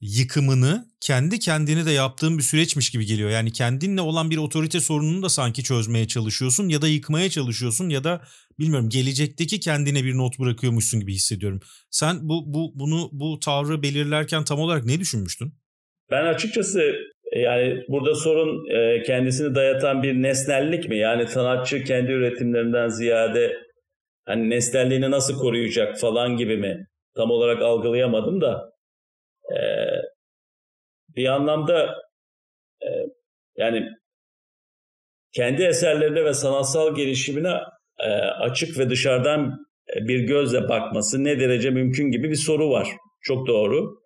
yıkımını 0.00 0.84
kendi 1.00 1.38
kendine 1.38 1.86
de 1.86 1.90
yaptığın 1.90 2.38
bir 2.38 2.42
süreçmiş 2.42 2.90
gibi 2.90 3.06
geliyor. 3.06 3.30
Yani 3.30 3.52
kendinle 3.52 4.00
olan 4.00 4.30
bir 4.30 4.36
otorite 4.36 4.80
sorununu 4.80 5.22
da 5.22 5.28
sanki 5.28 5.62
çözmeye 5.62 6.06
çalışıyorsun 6.06 6.68
ya 6.68 6.82
da 6.82 6.88
yıkmaya 6.88 7.30
çalışıyorsun 7.30 7.88
ya 7.88 8.04
da 8.04 8.20
bilmiyorum 8.58 8.88
gelecekteki 8.88 9.60
kendine 9.60 10.04
bir 10.04 10.16
not 10.16 10.38
bırakıyormuşsun 10.38 11.00
gibi 11.00 11.12
hissediyorum. 11.12 11.60
Sen 11.90 12.16
bu 12.22 12.44
bu 12.46 12.72
bunu 12.74 13.08
bu 13.12 13.40
tavrı 13.40 13.82
belirlerken 13.82 14.44
tam 14.44 14.60
olarak 14.60 14.84
ne 14.84 15.00
düşünmüştün? 15.00 15.52
Ben 16.10 16.24
açıkçası 16.24 16.92
e, 17.32 17.40
yani 17.40 17.84
burada 17.88 18.14
sorun 18.14 18.70
e, 18.70 19.02
kendisini 19.02 19.54
dayatan 19.54 20.02
bir 20.02 20.14
nesnellik 20.14 20.88
mi? 20.88 20.98
Yani 20.98 21.28
sanatçı 21.28 21.84
kendi 21.84 22.12
üretimlerinden 22.12 22.88
ziyade 22.88 23.56
hani 24.26 24.50
nesnelliğini 24.50 25.10
nasıl 25.10 25.38
koruyacak 25.38 26.00
falan 26.00 26.36
gibi 26.36 26.56
mi? 26.56 26.86
Tam 27.16 27.30
olarak 27.30 27.62
algılayamadım 27.62 28.40
da 28.40 28.77
e, 29.50 29.60
bir 31.16 31.26
anlamda 31.26 31.94
yani 33.56 33.88
kendi 35.32 35.62
eserlerine 35.62 36.24
ve 36.24 36.34
sanatsal 36.34 36.94
gelişimine 36.94 37.54
e, 37.98 38.10
açık 38.18 38.78
ve 38.78 38.90
dışarıdan 38.90 39.66
e, 39.96 40.08
bir 40.08 40.20
gözle 40.20 40.68
bakması 40.68 41.24
ne 41.24 41.40
derece 41.40 41.70
mümkün 41.70 42.10
gibi 42.10 42.30
bir 42.30 42.36
soru 42.36 42.70
var. 42.70 42.88
Çok 43.20 43.46
doğru. 43.46 43.98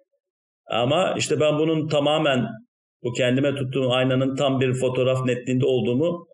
Ama 0.67 1.15
işte 1.19 1.41
ben 1.41 1.59
bunun 1.59 1.89
tamamen 1.89 2.49
bu 3.03 3.13
kendime 3.13 3.55
tuttuğum 3.55 3.93
aynanın 3.93 4.37
tam 4.37 4.61
bir 4.61 4.75
fotoğraf 4.75 5.25
netliğinde 5.27 5.67
olduğumu 5.67 6.27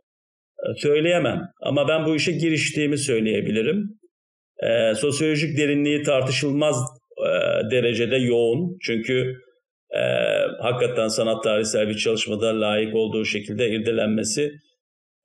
e, 0.58 0.74
söyleyemem. 0.74 1.42
Ama 1.60 1.88
ben 1.88 2.06
bu 2.06 2.16
işe 2.16 2.32
giriştiğimi 2.32 2.98
söyleyebilirim. 2.98 3.98
E, 4.62 4.94
sosyolojik 4.94 5.58
derinliği 5.58 6.02
tartışılmaz 6.02 6.76
e, 6.76 6.97
derecede 7.70 8.16
yoğun. 8.16 8.78
Çünkü 8.82 9.34
e, 9.90 10.02
hakikaten 10.60 11.08
sanat 11.08 11.44
tarihsel 11.44 11.88
bir 11.88 11.96
çalışmada 11.96 12.60
layık 12.60 12.94
olduğu 12.94 13.24
şekilde 13.24 13.70
irdelenmesi 13.70 14.52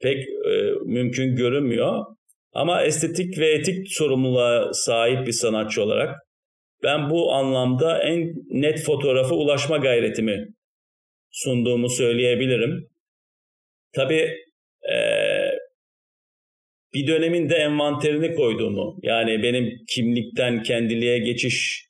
pek 0.01 0.27
e, 0.27 0.71
mümkün 0.85 1.35
görünmüyor. 1.35 2.05
Ama 2.53 2.83
estetik 2.83 3.39
ve 3.39 3.51
etik 3.51 3.87
sorumluluğa 3.89 4.73
sahip 4.73 5.27
bir 5.27 5.31
sanatçı 5.31 5.83
olarak 5.83 6.15
ben 6.83 7.09
bu 7.09 7.33
anlamda 7.33 8.03
en 8.03 8.33
net 8.49 8.83
fotoğrafa 8.83 9.35
ulaşma 9.35 9.77
gayretimi 9.77 10.47
sunduğumu 11.31 11.89
söyleyebilirim. 11.89 12.89
Tabii 13.93 14.37
e, 14.93 14.97
bir 16.93 17.07
dönemin 17.07 17.49
de 17.49 17.55
envanterini 17.55 18.35
koyduğumu 18.35 18.99
yani 19.03 19.43
benim 19.43 19.85
kimlikten 19.89 20.63
kendiliğe 20.63 21.19
geçiş 21.19 21.85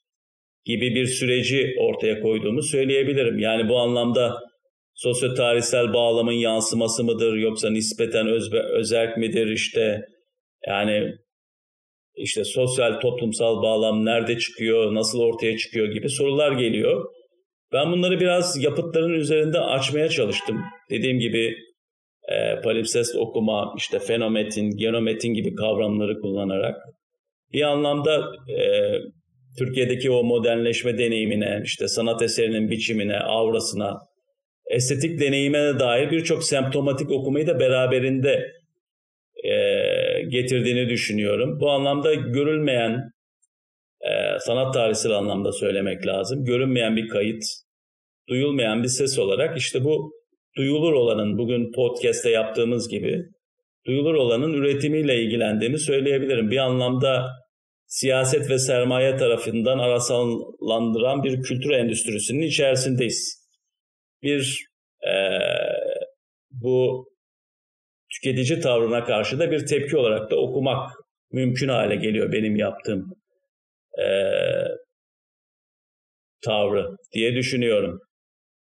gibi 0.65 0.95
bir 0.95 1.06
süreci 1.06 1.76
ortaya 1.80 2.21
koyduğumu 2.21 2.62
söyleyebilirim. 2.62 3.39
Yani 3.39 3.69
bu 3.69 3.80
anlamda 3.80 4.39
sosyo-tarihsel 4.93 5.93
bağlamın 5.93 6.32
yansıması 6.32 7.04
mıdır 7.04 7.36
yoksa 7.36 7.69
nispeten 7.69 8.28
özbe, 8.28 8.60
özerk 8.60 9.17
midir 9.17 9.47
işte 9.47 10.02
yani 10.67 11.13
işte 12.15 12.43
sosyal 12.43 12.99
toplumsal 12.99 13.62
bağlam 13.62 14.06
nerede 14.06 14.38
çıkıyor, 14.38 14.95
nasıl 14.95 15.19
ortaya 15.19 15.58
çıkıyor 15.58 15.88
gibi 15.88 16.10
sorular 16.10 16.52
geliyor. 16.52 17.06
Ben 17.73 17.91
bunları 17.91 18.19
biraz 18.19 18.63
yapıtların 18.63 19.13
üzerinde 19.13 19.60
açmaya 19.60 20.10
çalıştım. 20.10 20.62
Dediğim 20.89 21.19
gibi 21.19 21.56
e, 22.32 22.62
palimpsest 22.62 23.15
okuma, 23.15 23.73
işte 23.78 23.99
fenometin, 23.99 24.78
genometin 24.78 25.34
gibi 25.34 25.56
kavramları 25.56 26.19
kullanarak 26.19 26.76
bir 27.54 27.62
anlamda 27.62 28.32
e, 28.49 28.97
Türkiye'deki 29.58 30.12
o 30.12 30.24
modernleşme 30.24 30.98
deneyimine, 30.98 31.62
işte 31.63 31.88
sanat 31.88 32.22
eserinin 32.22 32.70
biçimine, 32.70 33.20
aurasına, 33.20 33.98
estetik 34.70 35.20
deneyime 35.20 35.80
dair 35.80 36.12
birçok 36.12 36.44
semptomatik 36.44 37.12
okumayı 37.12 37.48
da 37.48 37.60
beraberinde 37.60 38.52
e, 39.44 39.54
getirdiğini 40.30 40.89
düşünüyorum. 40.89 41.60
Bu 41.60 41.70
anlamda 41.70 42.13
görülmeyen, 42.13 43.12
e, 44.02 44.39
sanat 44.39 44.74
tarihsel 44.74 45.12
anlamda 45.12 45.52
söylemek 45.52 46.08
lazım, 46.08 46.46
görünmeyen 46.46 46.96
bir 46.96 47.08
kayıt, 47.08 47.44
duyulmayan 48.30 48.84
bir 48.84 48.88
ses 48.88 49.20
olarak 49.20 49.58
işte 49.58 49.84
bu 49.84 50.12
duyulur 50.58 50.94
olanın, 50.94 51.38
bugün 51.38 51.72
podcast'te 51.72 52.30
yaptığımız 52.30 52.89
gibi, 52.89 53.24
duyulur 53.88 54.13
olanın 54.13 54.54
üretimiyle 54.54 55.24
ilgilendiğimi 55.24 55.80
söyleyebilirim. 55.80 56.52
Bir 56.52 56.58
anlamda 56.58 57.42
siyaset 57.93 58.49
ve 58.49 58.58
sermaye 58.58 59.17
tarafından 59.17 59.79
arasallandıran 59.79 61.23
bir 61.23 61.41
kültür 61.41 61.71
endüstrisinin 61.71 62.41
içerisindeyiz. 62.41 63.47
Bir 64.23 64.65
e, 65.08 65.13
bu 66.51 67.06
tüketici 68.13 68.60
tavrına 68.60 69.03
karşı 69.03 69.39
da 69.39 69.51
bir 69.51 69.65
tepki 69.65 69.97
olarak 69.97 70.32
da 70.32 70.36
okumak 70.36 70.91
mümkün 71.32 71.67
hale 71.67 71.95
geliyor 71.95 72.32
benim 72.32 72.56
yaptığım 72.56 73.13
e, 73.99 74.08
tavrı 76.41 76.95
diye 77.13 77.36
düşünüyorum. 77.36 77.99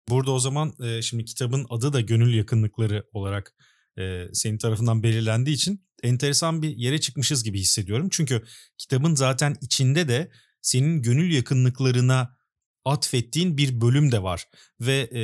Burada 0.09 0.31
o 0.31 0.39
zaman 0.39 0.71
e, 0.83 1.01
şimdi 1.01 1.25
kitabın 1.25 1.65
adı 1.69 1.93
da 1.93 2.01
gönül 2.01 2.37
yakınlıkları 2.37 3.03
olarak 3.13 3.53
e, 3.99 4.27
senin 4.33 4.57
tarafından 4.57 5.03
belirlendiği 5.03 5.55
için 5.55 5.85
enteresan 6.03 6.61
bir 6.61 6.77
yere 6.77 6.99
çıkmışız 6.99 7.43
gibi 7.43 7.59
hissediyorum. 7.59 8.07
Çünkü 8.11 8.43
kitabın 8.77 9.15
zaten 9.15 9.55
içinde 9.61 10.07
de 10.07 10.31
senin 10.61 11.01
gönül 11.01 11.33
yakınlıklarına 11.33 12.37
atfettiğin 12.85 13.57
bir 13.57 13.81
bölüm 13.81 14.11
de 14.11 14.23
var. 14.23 14.47
Ve 14.81 15.09
e, 15.13 15.21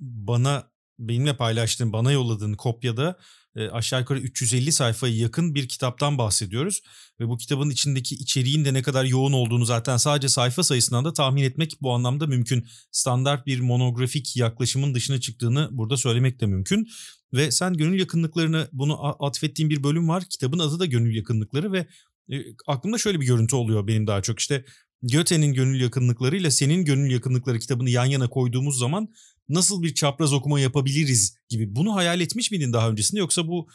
bana 0.00 0.69
benimle 1.08 1.36
paylaştığın, 1.36 1.92
bana 1.92 2.12
yolladığın 2.12 2.54
kopyada 2.54 3.18
e, 3.56 3.68
aşağı 3.68 4.00
yukarı 4.00 4.18
350 4.18 4.72
sayfaya 4.72 5.14
yakın 5.14 5.54
bir 5.54 5.68
kitaptan 5.68 6.18
bahsediyoruz. 6.18 6.82
Ve 7.20 7.28
bu 7.28 7.36
kitabın 7.36 7.70
içindeki 7.70 8.14
içeriğin 8.14 8.64
de 8.64 8.74
ne 8.74 8.82
kadar 8.82 9.04
yoğun 9.04 9.32
olduğunu 9.32 9.64
zaten 9.64 9.96
sadece 9.96 10.28
sayfa 10.28 10.62
sayısından 10.62 11.04
da 11.04 11.12
tahmin 11.12 11.42
etmek 11.42 11.76
bu 11.80 11.92
anlamda 11.92 12.26
mümkün. 12.26 12.66
Standart 12.92 13.46
bir 13.46 13.60
monografik 13.60 14.36
yaklaşımın 14.36 14.94
dışına 14.94 15.20
çıktığını 15.20 15.68
burada 15.70 15.96
söylemek 15.96 16.40
de 16.40 16.46
mümkün. 16.46 16.88
Ve 17.32 17.50
sen 17.50 17.74
gönül 17.74 18.00
yakınlıklarını 18.00 18.68
bunu 18.72 19.24
atfettiğin 19.26 19.70
bir 19.70 19.82
bölüm 19.82 20.08
var. 20.08 20.24
Kitabın 20.30 20.58
adı 20.58 20.78
da 20.78 20.86
gönül 20.86 21.16
yakınlıkları 21.16 21.72
ve 21.72 21.86
e, 22.32 22.36
aklımda 22.66 22.98
şöyle 22.98 23.20
bir 23.20 23.26
görüntü 23.26 23.56
oluyor 23.56 23.86
benim 23.86 24.06
daha 24.06 24.22
çok 24.22 24.38
işte 24.38 24.64
Göte'nin 25.02 25.52
gönül 25.52 25.80
yakınlıklarıyla 25.80 26.50
senin 26.50 26.84
gönül 26.84 27.10
yakınlıkları 27.10 27.58
kitabını 27.58 27.90
yan 27.90 28.04
yana 28.04 28.28
koyduğumuz 28.28 28.78
zaman 28.78 29.08
nasıl 29.54 29.82
bir 29.82 29.94
çapraz 29.94 30.32
okuma 30.32 30.60
yapabiliriz 30.60 31.36
gibi. 31.48 31.76
Bunu 31.76 31.94
hayal 31.94 32.20
etmiş 32.20 32.50
miydin 32.50 32.72
daha 32.72 32.90
öncesinde 32.90 33.20
yoksa 33.20 33.48
bu 33.48 33.68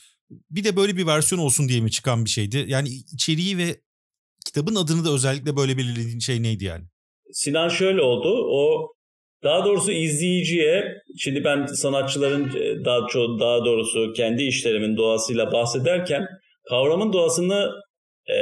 bir 0.50 0.64
de 0.64 0.76
böyle 0.76 0.98
bir 0.98 1.08
versiyon 1.08 1.42
olsun 1.42 1.70
diye 1.70 1.82
mi 1.82 1.92
çıkan 1.92 2.26
bir 2.26 2.30
şeydi? 2.30 2.66
Yani 2.68 2.90
içeriği 3.14 3.58
ve 3.58 3.82
kitabın 4.46 4.76
adını 4.76 5.06
da 5.06 5.14
özellikle 5.14 5.56
böyle 5.56 5.78
belirlediğin 5.78 6.20
şey 6.20 6.44
neydi 6.44 6.66
yani? 6.66 6.84
Sinan 7.32 7.70
şöyle 7.70 8.02
oldu. 8.02 8.46
O 8.50 8.92
daha 9.44 9.66
doğrusu 9.66 9.92
izleyiciye 9.92 11.02
şimdi 11.18 11.44
ben 11.44 11.66
sanatçıların 11.66 12.44
e, 12.44 12.86
daha 12.86 13.08
çok 13.08 13.40
daha 13.40 13.66
doğrusu 13.66 14.14
kendi 14.14 14.44
işlerimin 14.44 14.98
doğasıyla 14.98 15.52
bahsederken 15.52 16.28
kavramın 16.70 17.14
doğasını 17.14 17.72
e, 18.28 18.38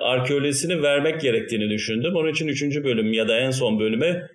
arkeolojisini 0.00 0.82
vermek 0.82 1.20
gerektiğini 1.20 1.70
düşündüm. 1.70 2.16
Onun 2.16 2.32
için 2.32 2.48
üçüncü 2.48 2.84
bölüm 2.84 3.12
ya 3.12 3.28
da 3.28 3.38
en 3.38 3.50
son 3.50 3.80
bölüme 3.80 4.28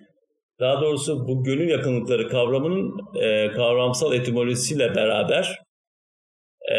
daha 0.60 0.80
doğrusu 0.80 1.28
bu 1.28 1.44
gönül 1.44 1.68
yakınlıkları 1.70 2.28
kavramının 2.28 2.92
e, 3.22 3.50
kavramsal 3.50 4.14
etimolojisiyle 4.14 4.94
beraber 4.94 5.58
e, 6.72 6.78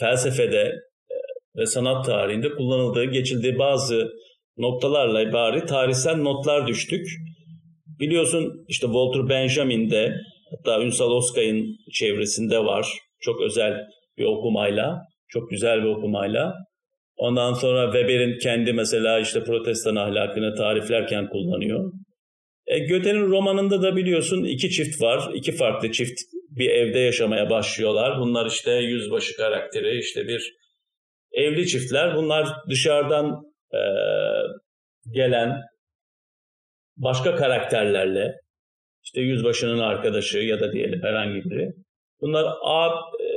felsefede 0.00 0.72
e, 1.10 1.16
ve 1.56 1.66
sanat 1.66 2.06
tarihinde 2.06 2.50
kullanıldığı, 2.50 3.04
geçildiği 3.04 3.58
bazı 3.58 4.10
noktalarla 4.56 5.22
ibari 5.22 5.66
tarihsel 5.66 6.16
notlar 6.16 6.66
düştük. 6.66 7.06
Biliyorsun 8.00 8.64
işte 8.68 8.86
Walter 8.86 9.28
Benjamin'de 9.28 10.16
hatta 10.50 10.82
Ünsal 10.82 11.10
Oskay'ın 11.10 11.76
çevresinde 11.92 12.58
var. 12.58 12.98
Çok 13.20 13.40
özel 13.40 13.88
bir 14.18 14.24
okumayla, 14.24 15.02
çok 15.28 15.50
güzel 15.50 15.82
bir 15.82 15.88
okumayla. 15.88 16.54
Ondan 17.16 17.52
sonra 17.52 17.92
Weber'in 17.92 18.38
kendi 18.38 18.72
mesela 18.72 19.20
işte 19.20 19.44
protestan 19.44 19.96
ahlakını 19.96 20.54
tariflerken 20.54 21.28
kullanıyor. 21.28 21.92
E, 22.66 22.78
Göte'nin 22.78 23.30
romanında 23.30 23.82
da 23.82 23.96
biliyorsun 23.96 24.44
iki 24.44 24.70
çift 24.70 25.02
var. 25.02 25.30
iki 25.34 25.52
farklı 25.52 25.92
çift 25.92 26.20
bir 26.50 26.70
evde 26.70 26.98
yaşamaya 26.98 27.50
başlıyorlar. 27.50 28.20
Bunlar 28.20 28.46
işte 28.46 28.72
yüzbaşı 28.72 29.36
karakteri, 29.36 29.98
işte 29.98 30.28
bir 30.28 30.52
evli 31.32 31.66
çiftler. 31.66 32.16
Bunlar 32.16 32.48
dışarıdan 32.70 33.42
e, 33.72 33.80
gelen 35.10 35.60
başka 36.96 37.36
karakterlerle 37.36 38.32
işte 39.04 39.20
yüzbaşının 39.20 39.78
arkadaşı 39.78 40.38
ya 40.38 40.60
da 40.60 40.72
diyelim 40.72 41.02
herhangi 41.02 41.44
biri. 41.44 41.83
Bunlar 42.20 42.44
A, 42.62 42.90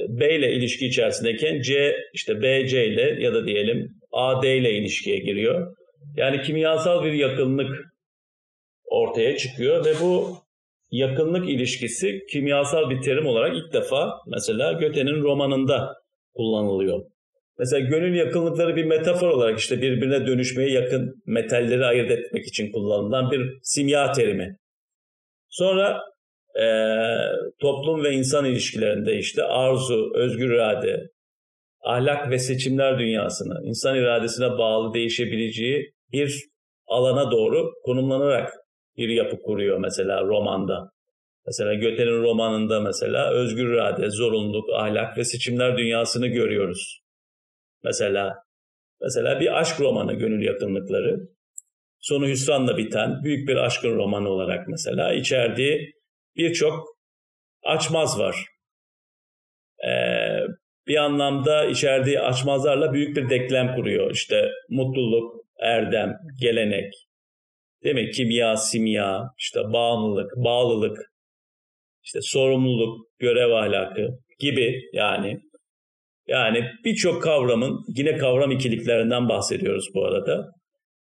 B 0.08 0.36
ile 0.36 0.54
ilişki 0.54 0.88
içerisindeyken 0.88 1.62
C 1.62 1.96
işte 2.13 2.42
B, 2.42 2.68
C 2.68 2.86
ile 2.86 3.18
ya 3.24 3.34
da 3.34 3.48
diyelim 3.48 3.90
A, 4.12 4.42
D 4.42 4.58
ile 4.58 4.74
ilişkiye 4.74 5.18
giriyor. 5.18 5.76
Yani 6.16 6.42
kimyasal 6.42 7.04
bir 7.04 7.13
yakınlık 7.13 7.70
ortaya 8.86 9.38
çıkıyor 9.38 9.86
ve 9.86 9.94
bu 10.02 10.38
yakınlık 10.92 11.50
ilişkisi 11.50 12.20
kimyasal 12.32 12.90
bir 12.90 13.02
terim 13.02 13.26
olarak 13.26 13.56
ilk 13.58 13.74
defa 13.74 14.13
mesela 14.28 14.72
Göte'nin 14.72 15.22
romanında 15.22 15.94
kullanılıyor. 16.36 17.02
Mesela 17.60 17.80
gönül 17.80 18.16
yakınlıkları 18.16 18.76
bir 18.76 18.86
metafor 18.86 19.28
olarak 19.28 19.60
işte 19.60 19.82
birbirine 19.82 20.28
dönüşmeye 20.28 20.70
yakın 20.70 21.22
metalleri 21.26 21.86
ayırt 21.86 22.12
etmek 22.12 22.48
için 22.48 22.72
kullanılan 22.72 23.32
bir 23.32 23.60
simya 23.63 24.12
terimi. 24.12 24.56
Sonra 25.50 26.02
e, 26.60 26.67
toplum 27.60 28.04
ve 28.04 28.12
insan 28.12 28.46
ilişkilerinde 28.46 29.17
işte 29.17 29.43
arzu, 29.43 30.12
özgür 30.15 30.54
irade, 30.54 31.10
ahlak 31.84 32.30
ve 32.30 32.39
seçimler 32.39 33.00
dünyasını 33.00 33.62
insan 33.63 33.96
iradesine 33.96 34.58
bağlı 34.58 34.93
değişebileceği 34.93 35.91
bir 36.12 36.43
alana 36.88 37.32
doğru 37.32 37.72
konumlanarak 37.84 38.54
bir 38.98 39.10
yapı 39.10 39.41
kuruyor 39.41 39.78
mesela 39.78 40.22
romanda. 40.22 40.89
Mesela 41.48 41.74
Göte'nin 41.74 42.24
romanında 42.24 42.80
mesela 42.80 43.32
özgür 43.32 43.74
irade, 43.74 44.10
zorunluluk, 44.10 44.70
ahlak 44.74 45.17
ve 45.17 45.24
seçimler 45.24 45.78
dünyasını 45.78 46.28
görüyoruz. 46.28 47.00
Mesela 47.84 48.36
mesela 49.02 49.39
bir 49.39 49.60
aşk 49.60 49.80
romanı 49.80 50.13
Gönül 50.13 50.46
Yakınlıkları. 50.46 51.20
Sonu 52.00 52.28
hüsranla 52.28 52.78
biten 52.78 53.24
büyük 53.24 53.50
bir 53.50 53.56
aşkın 53.56 53.96
romanı 53.96 54.30
olarak 54.30 54.67
mesela 54.67 55.13
içerdiği 55.13 55.97
birçok 56.38 56.97
açmaz 57.63 58.19
var. 58.19 58.45
Ee, 59.88 60.39
bir 60.88 60.97
anlamda 60.97 61.65
içerdiği 61.65 62.19
açmazlarla 62.19 62.93
büyük 62.93 63.17
bir 63.17 63.30
denklem 63.30 63.76
kuruyor. 63.76 64.12
İşte 64.12 64.52
mutluluk, 64.69 65.36
erdem, 65.60 66.13
gelenek, 66.41 66.93
değil 67.84 67.95
mi? 67.95 68.12
Kimya, 68.12 68.58
simya, 68.58 69.23
işte 69.38 69.60
bağımlılık, 69.73 70.32
bağlılık, 70.36 70.97
işte 72.04 72.19
sorumluluk, 72.21 73.08
görev 73.19 73.52
ahlakı 73.52 74.10
gibi 74.39 74.82
yani. 74.93 75.39
Yani 76.28 76.65
birçok 76.86 77.23
kavramın 77.23 77.86
yine 77.88 78.17
kavram 78.17 78.52
ikiliklerinden 78.52 79.30
bahsediyoruz 79.30 79.88
bu 79.93 80.06
arada. 80.06 80.52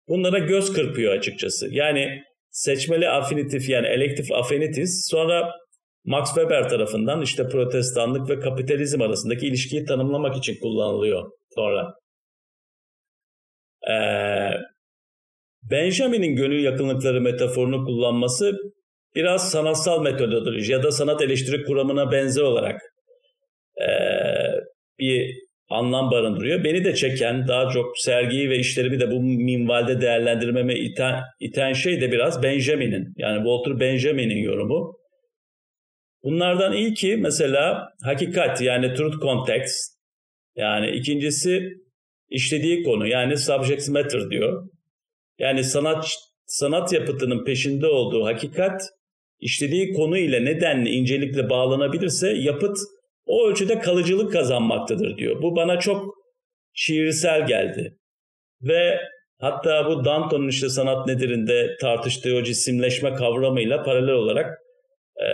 Bunlara 0.07 0.39
göz 0.39 0.73
kırpıyor 0.73 1.13
açıkçası. 1.13 1.67
Yani 1.71 2.23
seçmeli 2.53 3.09
afinitif 3.09 3.69
yani 3.69 3.87
elektif 3.87 4.31
affinitis 4.31 5.07
sonra 5.09 5.51
Max 6.05 6.27
Weber 6.27 6.69
tarafından 6.69 7.21
işte 7.21 7.47
protestanlık 7.47 8.29
ve 8.29 8.39
kapitalizm 8.39 9.01
arasındaki 9.01 9.47
ilişkiyi 9.47 9.85
tanımlamak 9.85 10.37
için 10.37 10.59
kullanılıyor 10.61 11.31
sonra. 11.55 11.93
Ee, 13.89 14.51
Benjamin'in 15.63 16.35
gönül 16.35 16.63
yakınlıkları 16.63 17.21
metaforunu 17.21 17.85
kullanması 17.85 18.57
biraz 19.15 19.51
sanatsal 19.51 20.01
metodoloji 20.01 20.71
ya 20.71 20.83
da 20.83 20.91
sanat 20.91 21.21
eleştiri 21.21 21.63
kuramına 21.63 22.11
benzer 22.11 22.41
olarak 22.41 22.81
e, 23.81 23.87
bir 24.99 25.42
anlam 25.69 26.11
barındırıyor. 26.11 26.63
Beni 26.63 26.85
de 26.85 26.95
çeken 26.95 27.47
daha 27.47 27.69
çok 27.69 27.97
sergiyi 27.97 28.49
ve 28.49 28.59
işlerimi 28.59 28.99
de 28.99 29.11
bu 29.11 29.21
minvalde 29.21 30.01
değerlendirmeme 30.01 30.75
iten, 30.75 31.21
iten 31.39 31.73
şey 31.73 32.01
de 32.01 32.11
biraz 32.11 32.43
Benjamin'in 32.43 33.13
yani 33.17 33.37
Walter 33.37 33.79
Benjamin'in 33.79 34.43
yorumu. 34.43 34.97
Bunlardan 36.23 36.73
ilki 36.73 37.17
mesela 37.17 37.87
hakikat 38.03 38.61
yani 38.61 38.93
truth 38.93 39.21
context 39.21 39.93
yani 40.55 40.91
ikincisi 40.91 41.69
işlediği 42.29 42.83
konu 42.83 43.07
yani 43.07 43.37
subject 43.37 43.89
matter 43.89 44.29
diyor. 44.29 44.67
Yani 45.39 45.63
sanat 45.63 46.05
sanat 46.45 46.93
yapıtının 46.93 47.43
peşinde 47.43 47.87
olduğu 47.87 48.25
hakikat 48.25 48.81
işlediği 49.39 49.93
konu 49.93 50.17
ile 50.17 50.45
nedenli 50.45 50.89
incelikle 50.89 51.49
bağlanabilirse 51.49 52.29
yapıt 52.29 52.77
o 53.25 53.47
ölçüde 53.47 53.79
kalıcılık 53.79 54.33
kazanmaktadır 54.33 55.17
diyor. 55.17 55.41
Bu 55.41 55.55
bana 55.55 55.79
çok 55.79 56.15
şiirsel 56.73 57.47
geldi. 57.47 57.97
Ve 58.61 58.99
hatta 59.39 59.85
bu 59.85 60.05
Danton'un 60.05 60.47
işte 60.47 60.69
sanat 60.69 61.07
nedirinde 61.07 61.75
tartıştığı 61.81 62.35
o 62.35 62.43
cisimleşme 62.43 63.13
kavramıyla 63.13 63.83
paralel 63.83 64.13
olarak 64.13 64.57
e, 65.21 65.29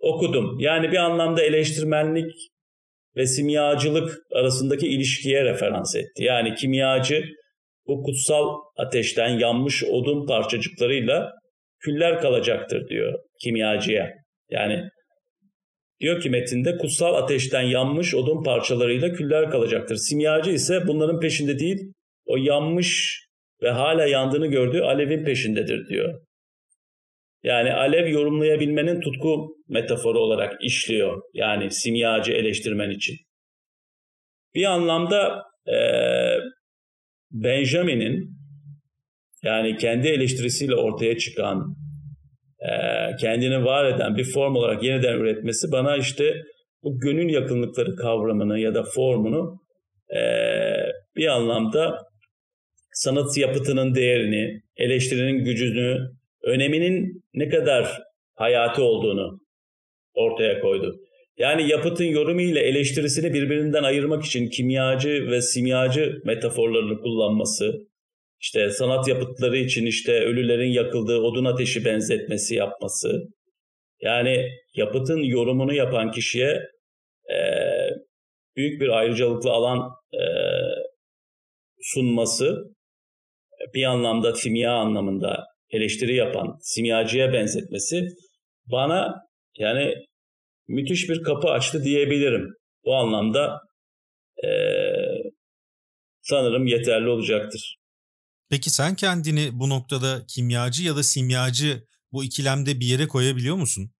okudum. 0.00 0.60
Yani 0.60 0.92
bir 0.92 0.96
anlamda 0.96 1.42
eleştirmenlik 1.42 2.32
ve 3.16 3.26
simyacılık 3.26 4.18
arasındaki 4.32 4.88
ilişkiye 4.88 5.44
referans 5.44 5.96
etti. 5.96 6.24
Yani 6.24 6.54
kimyacı 6.54 7.24
bu 7.86 8.02
kutsal 8.02 8.54
ateşten 8.76 9.28
yanmış 9.28 9.84
odun 9.84 10.26
parçacıklarıyla 10.26 11.32
küller 11.80 12.20
kalacaktır 12.20 12.88
diyor 12.88 13.18
kimyacıya. 13.42 14.14
Yani 14.50 14.88
diyor 16.00 16.20
ki 16.20 16.30
metinde 16.30 16.76
kutsal 16.76 17.14
ateşten 17.14 17.62
yanmış 17.62 18.14
odun 18.14 18.42
parçalarıyla 18.42 19.12
küller 19.12 19.50
kalacaktır. 19.50 19.96
Simyacı 19.96 20.50
ise 20.50 20.86
bunların 20.86 21.20
peşinde 21.20 21.58
değil, 21.58 21.92
o 22.26 22.36
yanmış 22.36 23.20
ve 23.62 23.70
hala 23.70 24.06
yandığını 24.06 24.46
gördüğü 24.46 24.80
alevin 24.80 25.24
peşindedir 25.24 25.88
diyor. 25.88 26.20
Yani 27.42 27.72
alev 27.72 28.08
yorumlayabilmenin 28.08 29.00
tutku 29.00 29.56
metaforu 29.68 30.18
olarak 30.18 30.64
işliyor. 30.64 31.22
Yani 31.32 31.70
simyacı 31.70 32.32
eleştirmen 32.32 32.90
için. 32.90 33.16
Bir 34.54 34.64
anlamda 34.64 35.42
e, 35.66 35.76
Benjamin'in 37.30 38.38
yani 39.42 39.76
kendi 39.76 40.08
eleştirisiyle 40.08 40.74
ortaya 40.74 41.18
çıkan, 41.18 41.76
kendini 43.20 43.64
var 43.64 43.84
eden 43.84 44.16
bir 44.16 44.24
form 44.24 44.56
olarak 44.56 44.82
yeniden 44.82 45.18
üretmesi 45.18 45.72
bana 45.72 45.96
işte 45.96 46.34
bu 46.82 46.98
gönül 46.98 47.32
yakınlıkları 47.32 47.96
kavramını 47.96 48.58
ya 48.58 48.74
da 48.74 48.82
formunu 48.82 49.60
e, 50.16 50.20
bir 51.16 51.26
anlamda 51.26 51.98
sanat 52.92 53.38
yapıtının 53.38 53.94
değerini, 53.94 54.60
eleştirinin 54.76 55.44
gücünü, 55.44 55.98
öneminin 56.44 57.22
ne 57.34 57.48
kadar 57.48 58.02
hayati 58.34 58.80
olduğunu 58.80 59.40
ortaya 60.14 60.60
koydu. 60.60 60.96
Yani 61.36 61.68
yapıtın 61.68 62.04
yorumu 62.04 62.40
ile 62.40 62.60
eleştirisini 62.60 63.34
birbirinden 63.34 63.82
ayırmak 63.82 64.24
için 64.24 64.48
kimyacı 64.48 65.30
ve 65.30 65.40
simyacı 65.40 66.20
metaforlarını 66.24 67.00
kullanması, 67.00 67.87
işte 68.40 68.70
sanat 68.70 69.08
yapıtları 69.08 69.58
için 69.58 69.86
işte 69.86 70.12
ölülerin 70.12 70.70
yakıldığı 70.70 71.18
odun 71.18 71.44
ateşi 71.44 71.84
benzetmesi 71.84 72.54
yapması, 72.54 73.22
yani 74.00 74.48
yapıtın 74.74 75.22
yorumunu 75.22 75.74
yapan 75.74 76.10
kişiye 76.10 76.60
e, 77.30 77.38
büyük 78.56 78.80
bir 78.80 78.88
ayrıcalıklı 78.88 79.50
alan 79.50 79.90
e, 80.12 80.22
sunması, 81.80 82.64
bir 83.74 83.84
anlamda 83.84 84.34
simya 84.34 84.72
anlamında 84.72 85.44
eleştiri 85.70 86.14
yapan 86.14 86.58
simyacıya 86.60 87.32
benzetmesi 87.32 88.08
bana 88.66 89.14
yani 89.58 89.94
müthiş 90.68 91.08
bir 91.08 91.22
kapı 91.22 91.48
açtı 91.48 91.84
diyebilirim. 91.84 92.48
Bu 92.84 92.94
anlamda 92.94 93.60
e, 94.44 94.48
sanırım 96.20 96.66
yeterli 96.66 97.08
olacaktır. 97.08 97.76
Peki 98.50 98.70
sen 98.70 98.94
kendini 98.94 99.50
bu 99.52 99.68
noktada 99.68 100.26
kimyacı 100.34 100.84
ya 100.84 100.96
da 100.96 101.02
simyacı 101.02 101.84
bu 102.12 102.24
ikilemde 102.24 102.80
bir 102.80 102.86
yere 102.86 103.08
koyabiliyor 103.08 103.56
musun? 103.56 103.90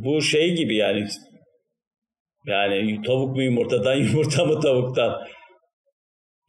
Bu 0.00 0.22
şey 0.22 0.54
gibi 0.54 0.76
yani 0.76 1.08
yani 2.46 3.02
tavuk 3.02 3.36
mu 3.36 3.42
yumurtadan 3.42 3.94
yumurta 4.04 4.44
mı 4.44 4.60
tavuktan 4.60 5.12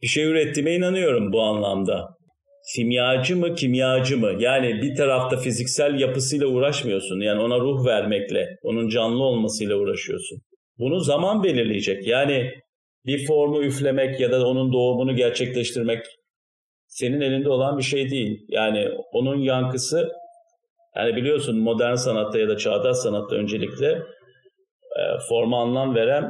bir 0.02 0.06
şey 0.06 0.24
ürettiğime 0.24 0.74
inanıyorum 0.74 1.32
bu 1.32 1.42
anlamda. 1.42 2.16
Simyacı 2.62 3.36
mı 3.36 3.54
kimyacı 3.54 4.18
mı? 4.18 4.32
Yani 4.38 4.82
bir 4.82 4.96
tarafta 4.96 5.36
fiziksel 5.36 6.00
yapısıyla 6.00 6.46
uğraşmıyorsun. 6.46 7.20
Yani 7.20 7.40
ona 7.40 7.60
ruh 7.60 7.86
vermekle, 7.86 8.46
onun 8.62 8.88
canlı 8.88 9.22
olmasıyla 9.22 9.76
uğraşıyorsun. 9.76 10.38
Bunu 10.78 11.00
zaman 11.00 11.44
belirleyecek. 11.44 12.06
Yani 12.06 12.50
bir 13.06 13.26
formu 13.26 13.62
üflemek 13.62 14.20
ya 14.20 14.32
da 14.32 14.46
onun 14.46 14.72
doğumunu 14.72 15.16
gerçekleştirmek 15.16 16.04
senin 16.88 17.20
elinde 17.20 17.48
olan 17.48 17.78
bir 17.78 17.82
şey 17.82 18.10
değil. 18.10 18.46
Yani 18.48 18.88
onun 19.12 19.36
yankısı 19.36 20.12
yani 20.96 21.16
biliyorsun 21.16 21.58
modern 21.58 21.94
sanatta 21.94 22.38
ya 22.38 22.48
da 22.48 22.56
çağdaş 22.56 22.96
sanatta 22.96 23.36
öncelikle 23.36 23.88
e, 24.96 25.02
forma 25.28 25.62
anlam 25.62 25.94
veren 25.94 26.24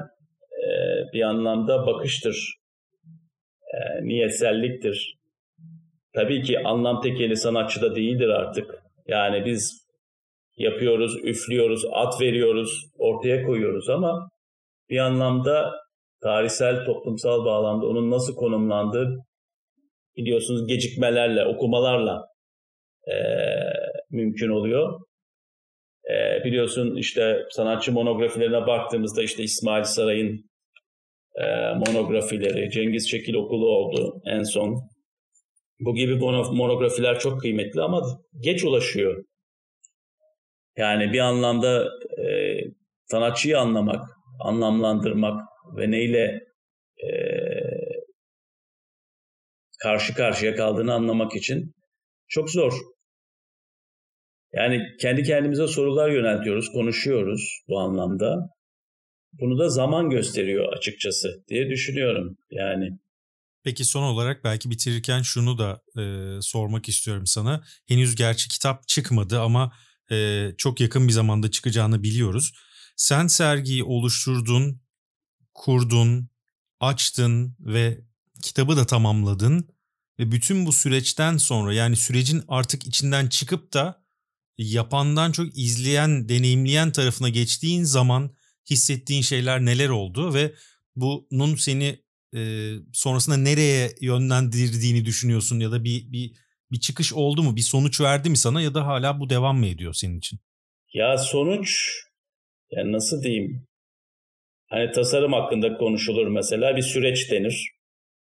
e, 0.53 0.69
bir 1.13 1.23
anlamda 1.23 1.87
bakıştır, 1.87 2.55
e, 3.75 4.05
niyetselliktir. 4.05 5.17
Tabii 6.15 6.43
ki 6.43 6.59
anlam 6.65 7.01
tekeli 7.01 7.37
sanatçıda 7.37 7.95
değildir 7.95 8.29
artık. 8.29 8.75
Yani 9.07 9.45
biz 9.45 9.87
yapıyoruz, 10.57 11.17
üflüyoruz, 11.25 11.85
at 11.93 12.21
veriyoruz, 12.21 12.85
ortaya 12.99 13.43
koyuyoruz 13.43 13.89
ama 13.89 14.29
bir 14.91 14.99
anlamda 14.99 15.73
tarihsel, 16.23 16.85
toplumsal 16.85 17.45
bağlamda 17.45 17.87
onun 17.87 18.11
nasıl 18.11 18.35
konumlandığı 18.37 19.17
biliyorsunuz 20.17 20.67
gecikmelerle, 20.67 21.45
okumalarla 21.45 22.29
e, 23.09 23.15
mümkün 24.11 24.49
oluyor. 24.49 25.01
E, 26.11 26.45
biliyorsun 26.45 26.97
işte 26.97 27.43
sanatçı 27.51 27.93
monografilerine 27.93 28.67
baktığımızda 28.67 29.23
işte 29.23 29.43
İsmail 29.43 29.85
Saray'ın 29.85 30.51
e, 31.35 31.45
monografileri, 31.75 32.71
Cengiz 32.71 33.09
Çekil 33.09 33.35
Okulu 33.35 33.69
oldu 33.69 34.23
en 34.27 34.43
son. 34.43 34.81
Bu 35.81 35.95
gibi 35.95 36.15
monografiler 36.53 37.19
çok 37.19 37.41
kıymetli 37.41 37.83
ama 37.83 38.03
geç 38.41 38.65
ulaşıyor. 38.65 39.25
Yani 40.77 41.13
bir 41.13 41.19
anlamda 41.19 41.91
e, 42.25 42.57
sanatçıyı 43.05 43.59
anlamak, 43.59 44.05
anlamlandırmak 44.41 45.41
ve 45.77 45.91
neyle 45.91 46.41
e, 46.99 47.09
karşı 49.83 50.15
karşıya 50.15 50.57
kaldığını 50.57 50.95
anlamak 50.95 51.37
için 51.37 51.75
çok 52.29 52.51
zor. 52.51 52.73
Yani 54.53 54.83
kendi 55.01 55.23
kendimize 55.23 55.69
sorular 55.69 56.11
yöneltiyoruz, 56.11 56.73
konuşuyoruz 56.73 57.61
bu 57.69 57.81
anlamda. 57.81 58.37
Bunu 59.33 59.59
da 59.59 59.69
zaman 59.69 60.11
gösteriyor 60.11 60.73
açıkçası 60.73 61.45
diye 61.49 61.71
düşünüyorum 61.71 62.37
yani. 62.51 62.91
Peki 63.65 63.85
son 63.85 64.03
olarak 64.03 64.45
belki 64.45 64.71
bitirirken 64.71 65.23
şunu 65.23 65.59
da 65.59 65.81
e, 65.99 66.03
sormak 66.41 66.89
istiyorum 66.89 67.27
sana. 67.27 67.65
Henüz 67.89 68.17
gerçi 68.17 68.49
kitap 68.49 68.89
çıkmadı 68.89 69.41
ama 69.41 69.73
e, 70.11 70.49
çok 70.59 70.81
yakın 70.81 71.09
bir 71.09 71.13
zamanda 71.13 71.51
çıkacağını 71.51 72.03
biliyoruz. 72.03 72.53
Sen 72.97 73.27
sergiyi 73.27 73.85
oluşturdun, 73.85 74.81
kurdun, 75.55 76.29
açtın 76.81 77.57
ve 77.61 77.99
kitabı 78.43 78.77
da 78.77 78.87
tamamladın. 78.87 79.69
Ve 80.19 80.33
bütün 80.33 80.67
bu 80.67 80.73
süreçten 80.73 81.37
sonra 81.37 81.75
yani 81.75 81.97
sürecin 81.97 82.43
artık 82.49 82.87
içinden 82.87 83.27
çıkıp 83.29 83.73
da 83.73 84.03
yapandan 84.59 85.33
çok 85.33 85.59
izleyen, 85.59 86.29
deneyimleyen 86.29 86.93
tarafına 86.93 87.29
geçtiğin 87.29 87.83
zaman 87.83 88.31
hissettiğin 88.71 89.23
şeyler 89.23 89.65
neler 89.65 89.89
oldu 89.89 90.35
ve 90.35 90.55
bunun 90.97 91.55
seni 91.55 91.99
e, 92.37 92.73
sonrasında 92.93 93.37
nereye 93.37 93.95
yönlendirdiğini 94.01 95.05
düşünüyorsun 95.05 95.61
ya 95.61 95.73
da 95.73 95.85
bir 95.85 96.13
bir 96.13 96.33
bir 96.71 96.81
çıkış 96.81 97.13
oldu 97.13 97.43
mu, 97.43 97.57
bir 97.57 97.61
sonuç 97.61 98.01
verdi 98.01 98.31
mi 98.31 98.37
sana 98.37 98.63
ya 98.63 98.75
da 98.75 98.87
hala 98.87 99.21
bu 99.21 99.31
devam 99.31 99.59
mı 99.59 99.67
ediyor 99.67 99.95
senin 99.95 100.19
için? 100.19 100.39
Ya 100.95 101.19
sonuç 101.19 101.93
yani 102.71 102.93
nasıl 102.93 103.23
diyeyim? 103.23 103.67
Hani 104.67 104.93
tasarım 104.93 105.33
hakkında 105.33 105.77
konuşulur 105.77 106.27
mesela 106.27 106.77
bir 106.77 106.83
süreç 106.83 107.31
denir. 107.31 107.76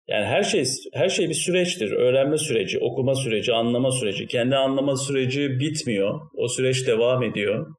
Yani 0.08 0.24
her 0.24 0.42
şey 0.42 0.64
her 0.92 1.08
şey 1.08 1.28
bir 1.28 1.34
süreçtir. 1.34 1.90
Öğrenme 1.92 2.38
süreci, 2.38 2.78
okuma 2.78 3.14
süreci, 3.14 3.52
anlama 3.52 3.90
süreci. 3.90 4.26
Kendi 4.26 4.56
anlama 4.56 4.96
süreci 4.96 5.60
bitmiyor. 5.60 6.20
O 6.34 6.48
süreç 6.48 6.86
devam 6.86 7.22
ediyor. 7.22 7.74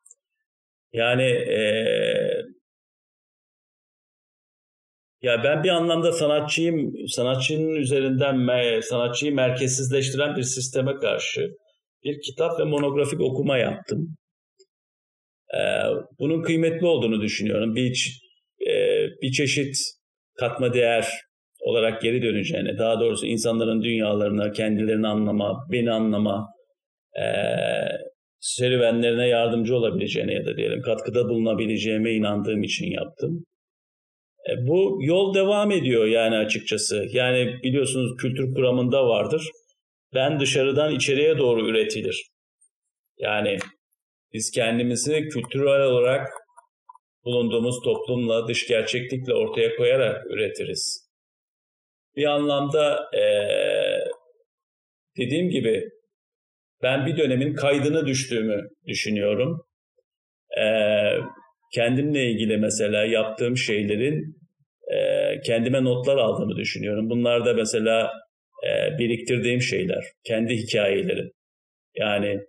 Yani 0.93 1.23
ee, 1.23 2.41
ya 5.21 5.43
ben 5.43 5.63
bir 5.63 5.69
anlamda 5.69 6.11
sanatçıyım, 6.11 6.93
sanatçının 7.07 7.75
üzerinden 7.75 8.81
sanatçıyı 8.81 9.35
merkezsizleştiren 9.35 10.35
bir 10.35 10.43
sisteme 10.43 10.95
karşı 10.95 11.49
bir 12.03 12.21
kitap 12.21 12.59
ve 12.59 12.63
monografik 12.63 13.21
okuma 13.21 13.57
yaptım. 13.57 14.15
Ee, 15.53 15.59
bunun 16.19 16.41
kıymetli 16.41 16.85
olduğunu 16.85 17.21
düşünüyorum. 17.21 17.75
Bir 17.75 18.21
e, 18.67 18.73
bir 19.21 19.31
çeşit 19.31 19.75
katma 20.39 20.73
değer 20.73 21.07
olarak 21.65 22.01
geri 22.01 22.21
döneceğine, 22.21 22.77
daha 22.77 22.99
doğrusu 22.99 23.25
insanların 23.25 23.83
dünyalarına, 23.83 24.51
kendilerini 24.51 25.07
anlama, 25.07 25.65
beni 25.71 25.91
anlama, 25.91 26.47
e, 27.19 27.25
serüvenlerine 28.39 29.27
yardımcı 29.27 29.75
olabileceğine 29.75 30.33
ya 30.33 30.45
da 30.45 30.57
diyelim 30.57 30.81
katkıda 30.81 31.29
bulunabileceğime 31.29 32.11
inandığım 32.11 32.63
için 32.63 32.91
yaptım. 32.91 33.45
E, 34.49 34.67
bu 34.67 34.99
yol 35.01 35.33
devam 35.33 35.71
ediyor 35.71 36.05
yani 36.05 36.37
açıkçası. 36.37 37.05
Yani 37.11 37.53
biliyorsunuz 37.63 38.11
kültür 38.17 38.53
kuramında 38.53 39.07
vardır. 39.07 39.49
Ben 40.13 40.39
dışarıdan 40.39 40.95
içeriye 40.95 41.37
doğru 41.37 41.69
üretilir. 41.69 42.25
Yani 43.17 43.57
biz 44.33 44.51
kendimizi 44.51 45.27
kültürel 45.27 45.81
olarak 45.81 46.27
bulunduğumuz 47.25 47.75
toplumla, 47.83 48.47
dış 48.47 48.67
gerçeklikle 48.67 49.33
ortaya 49.33 49.75
koyarak 49.75 50.25
üretiriz. 50.31 51.04
Bir 52.15 52.25
anlamda 52.25 53.09
ee, 53.17 53.45
dediğim 55.17 55.49
gibi 55.49 55.89
ben 56.83 57.05
bir 57.05 57.17
dönemin 57.17 57.53
kaydını 57.53 58.05
düştüğümü 58.05 58.69
düşünüyorum. 58.87 59.61
Ee, 60.57 61.17
kendimle 61.73 62.31
ilgili 62.31 62.57
mesela 62.57 63.05
yaptığım 63.05 63.57
şeylerin 63.57 64.37
e, 64.93 65.41
kendime 65.41 65.83
notlar 65.83 66.17
aldığımı 66.17 66.55
düşünüyorum. 66.55 67.09
Bunlar 67.09 67.45
da 67.45 67.53
mesela 67.53 68.11
e, 68.67 68.97
biriktirdiğim 68.99 69.61
şeyler, 69.61 70.05
kendi 70.23 70.55
hikayelerim. 70.55 71.31
Yani 71.97 72.39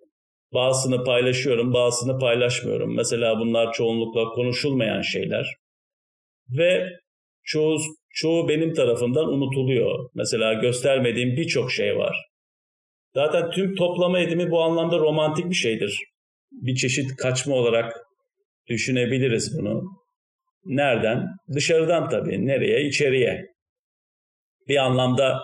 bazısını 0.54 1.04
paylaşıyorum, 1.04 1.72
bazısını 1.74 2.18
paylaşmıyorum. 2.18 2.96
Mesela 2.96 3.38
bunlar 3.38 3.72
çoğunlukla 3.72 4.24
konuşulmayan 4.24 5.02
şeyler. 5.02 5.46
Ve 6.48 6.88
çoğu 7.44 7.78
çoğu 8.16 8.48
benim 8.48 8.74
tarafımdan 8.74 9.28
unutuluyor. 9.28 10.10
Mesela 10.14 10.52
göstermediğim 10.52 11.36
birçok 11.36 11.72
şey 11.72 11.96
var. 11.96 12.16
Zaten 13.14 13.50
tüm 13.50 13.74
toplama 13.74 14.20
edimi 14.20 14.50
bu 14.50 14.62
anlamda 14.62 14.98
romantik 14.98 15.50
bir 15.50 15.54
şeydir. 15.54 16.00
Bir 16.52 16.74
çeşit 16.74 17.16
kaçma 17.16 17.54
olarak 17.54 17.92
düşünebiliriz 18.68 19.58
bunu. 19.58 19.82
Nereden? 20.64 21.26
Dışarıdan 21.54 22.08
tabii. 22.08 22.46
Nereye? 22.46 22.88
İçeriye. 22.88 23.46
Bir 24.68 24.76
anlamda 24.76 25.42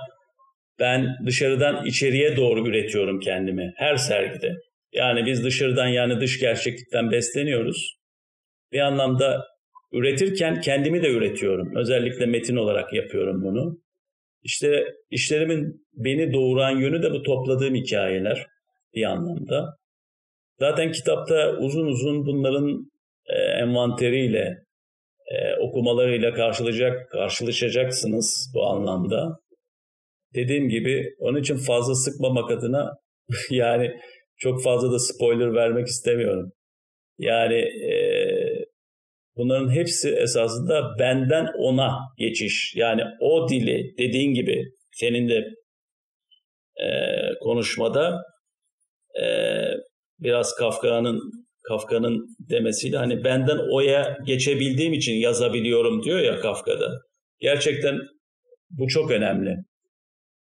ben 0.79 1.07
dışarıdan 1.27 1.87
içeriye 1.87 2.37
doğru 2.37 2.69
üretiyorum 2.69 3.21
kendimi 3.21 3.73
her 3.77 3.97
sergide. 3.97 4.53
Yani 4.93 5.27
biz 5.27 5.45
dışarıdan 5.45 5.89
yani 5.89 6.21
dış 6.21 6.41
gerçeklikten 6.41 7.11
besleniyoruz. 7.11 7.95
Bir 8.73 8.81
anlamda 8.81 9.52
üretirken 9.93 10.61
kendimi 10.61 11.03
de 11.03 11.11
üretiyorum. 11.11 11.77
Özellikle 11.77 12.27
metin 12.27 12.57
olarak 12.57 12.93
yapıyorum 12.93 13.43
bunu. 13.43 13.79
İşte 14.43 14.85
işlerimin 15.11 15.87
beni 15.93 16.33
doğuran 16.33 16.77
yönü 16.77 17.03
de 17.03 17.11
bu 17.11 17.23
topladığım 17.23 17.75
hikayeler 17.75 18.47
bir 18.95 19.05
anlamda. 19.05 19.77
Zaten 20.59 20.93
kitapta 20.93 21.57
uzun 21.59 21.87
uzun 21.87 22.27
bunların 22.27 22.91
e, 23.27 23.37
envanteriyle, 23.37 24.57
e, 25.33 25.57
okumalarıyla 25.61 26.35
karşılayacak, 26.35 27.11
karşılaşacaksınız 27.11 28.53
bu 28.55 28.67
anlamda. 28.67 29.39
Dediğim 30.35 30.69
gibi 30.69 31.15
onun 31.19 31.41
için 31.41 31.57
fazla 31.57 31.95
sıkmamak 31.95 32.51
adına 32.51 32.93
yani 33.51 33.93
çok 34.37 34.63
fazla 34.63 34.93
da 34.93 34.99
spoiler 34.99 35.55
vermek 35.55 35.87
istemiyorum. 35.87 36.53
Yani 37.19 37.55
e, 37.91 37.93
bunların 39.37 39.71
hepsi 39.71 40.11
esasında 40.11 40.99
benden 40.99 41.47
ona 41.59 41.99
geçiş. 42.19 42.75
Yani 42.77 43.03
o 43.21 43.49
dili 43.49 43.95
dediğin 43.99 44.35
gibi 44.35 44.65
senin 44.93 45.29
de 45.29 45.45
e, 46.77 46.89
konuşmada 47.41 48.23
e, 49.23 49.27
biraz 50.19 50.55
Kafka'nın 50.55 51.21
Kafka'nın 51.63 52.27
demesiyle 52.51 52.97
hani 52.97 53.25
benden 53.25 53.59
oya 53.73 54.19
geçebildiğim 54.27 54.93
için 54.93 55.13
yazabiliyorum 55.13 56.03
diyor 56.03 56.19
ya 56.19 56.41
Kafka'da. 56.41 56.91
Gerçekten 57.41 57.99
bu 58.71 58.89
çok 58.89 59.11
önemli. 59.11 59.57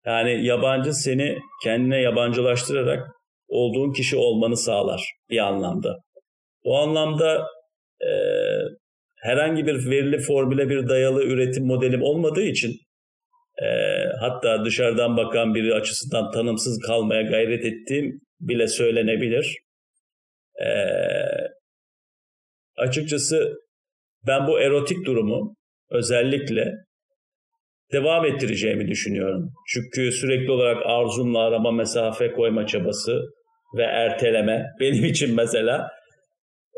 Yani 0.06 0.46
yabancı 0.46 0.92
seni 0.92 1.38
kendine 1.64 2.00
yabancılaştırarak 2.00 3.08
olduğun 3.48 3.92
kişi 3.92 4.16
olmanı 4.16 4.56
sağlar 4.56 5.12
bir 5.30 5.38
anlamda. 5.38 5.96
O 6.62 6.76
anlamda 6.76 7.46
e, 8.00 8.10
herhangi 9.28 9.66
bir 9.66 9.90
verili 9.90 10.18
formüle 10.18 10.68
bir 10.68 10.88
dayalı 10.88 11.24
üretim 11.24 11.66
modelim 11.66 12.02
olmadığı 12.02 12.42
için 12.42 12.72
e, 13.62 13.66
hatta 14.20 14.64
dışarıdan 14.64 15.16
bakan 15.16 15.54
biri 15.54 15.74
açısından 15.74 16.30
tanımsız 16.30 16.80
kalmaya 16.86 17.22
gayret 17.22 17.64
ettiğim 17.64 18.20
bile 18.40 18.68
söylenebilir. 18.68 19.56
E, 20.60 20.70
açıkçası 22.76 23.54
ben 24.26 24.46
bu 24.46 24.60
erotik 24.60 25.06
durumu 25.06 25.56
özellikle 25.90 26.74
devam 27.92 28.24
ettireceğimi 28.24 28.88
düşünüyorum. 28.88 29.52
Çünkü 29.68 30.12
sürekli 30.12 30.50
olarak 30.50 30.86
arzumla 30.86 31.38
arama 31.38 31.72
mesafe 31.72 32.32
koyma 32.32 32.66
çabası 32.66 33.22
ve 33.76 33.82
erteleme 33.82 34.66
benim 34.80 35.04
için 35.04 35.34
mesela 35.34 35.97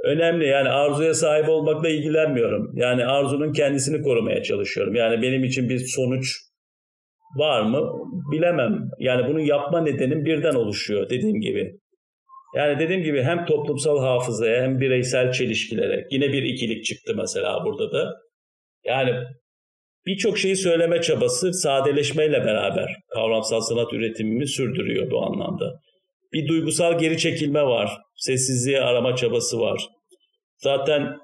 önemli. 0.05 0.46
Yani 0.46 0.68
arzuya 0.68 1.14
sahip 1.14 1.48
olmakla 1.48 1.88
ilgilenmiyorum. 1.88 2.72
Yani 2.74 3.07
arzunun 3.07 3.53
kendisini 3.53 4.03
korumaya 4.03 4.42
çalışıyorum. 4.42 4.94
Yani 4.94 5.22
benim 5.22 5.44
için 5.44 5.68
bir 5.68 5.78
sonuç 5.78 6.36
var 7.36 7.62
mı 7.62 7.92
bilemem. 8.32 8.90
Yani 8.98 9.28
bunu 9.28 9.40
yapma 9.40 9.80
nedenim 9.80 10.24
birden 10.24 10.55
oluşuyor 10.55 11.11
dediğim 11.11 11.40
gibi. 11.40 11.72
Yani 12.57 12.78
dediğim 12.78 13.03
gibi 13.03 13.22
hem 13.22 13.44
toplumsal 13.44 13.98
hafızaya 13.98 14.62
hem 14.62 14.80
bireysel 14.80 15.32
çelişkilere 15.32 16.07
yine 16.11 16.32
bir 16.32 16.42
ikilik 16.42 16.84
çıktı 16.84 17.12
mesela 17.16 17.64
burada 17.64 17.92
da. 17.92 18.14
Yani 18.84 19.12
birçok 20.07 20.38
şeyi 20.38 20.57
söyleme 20.57 21.01
çabası 21.01 21.53
sadeleşmeyle 21.53 22.44
beraber 22.44 22.96
kavramsal 23.14 23.61
sanat 23.61 23.92
üretimimi 23.92 24.46
sürdürüyor 24.46 25.11
bu 25.11 25.24
anlamda. 25.24 25.80
Bir 26.32 26.48
duygusal 26.48 26.98
geri 26.98 27.18
çekilme 27.18 27.62
var. 27.62 27.90
Sessizliği 28.21 28.81
arama 28.81 29.16
çabası 29.16 29.61
var. 29.61 29.89
Zaten 30.57 31.16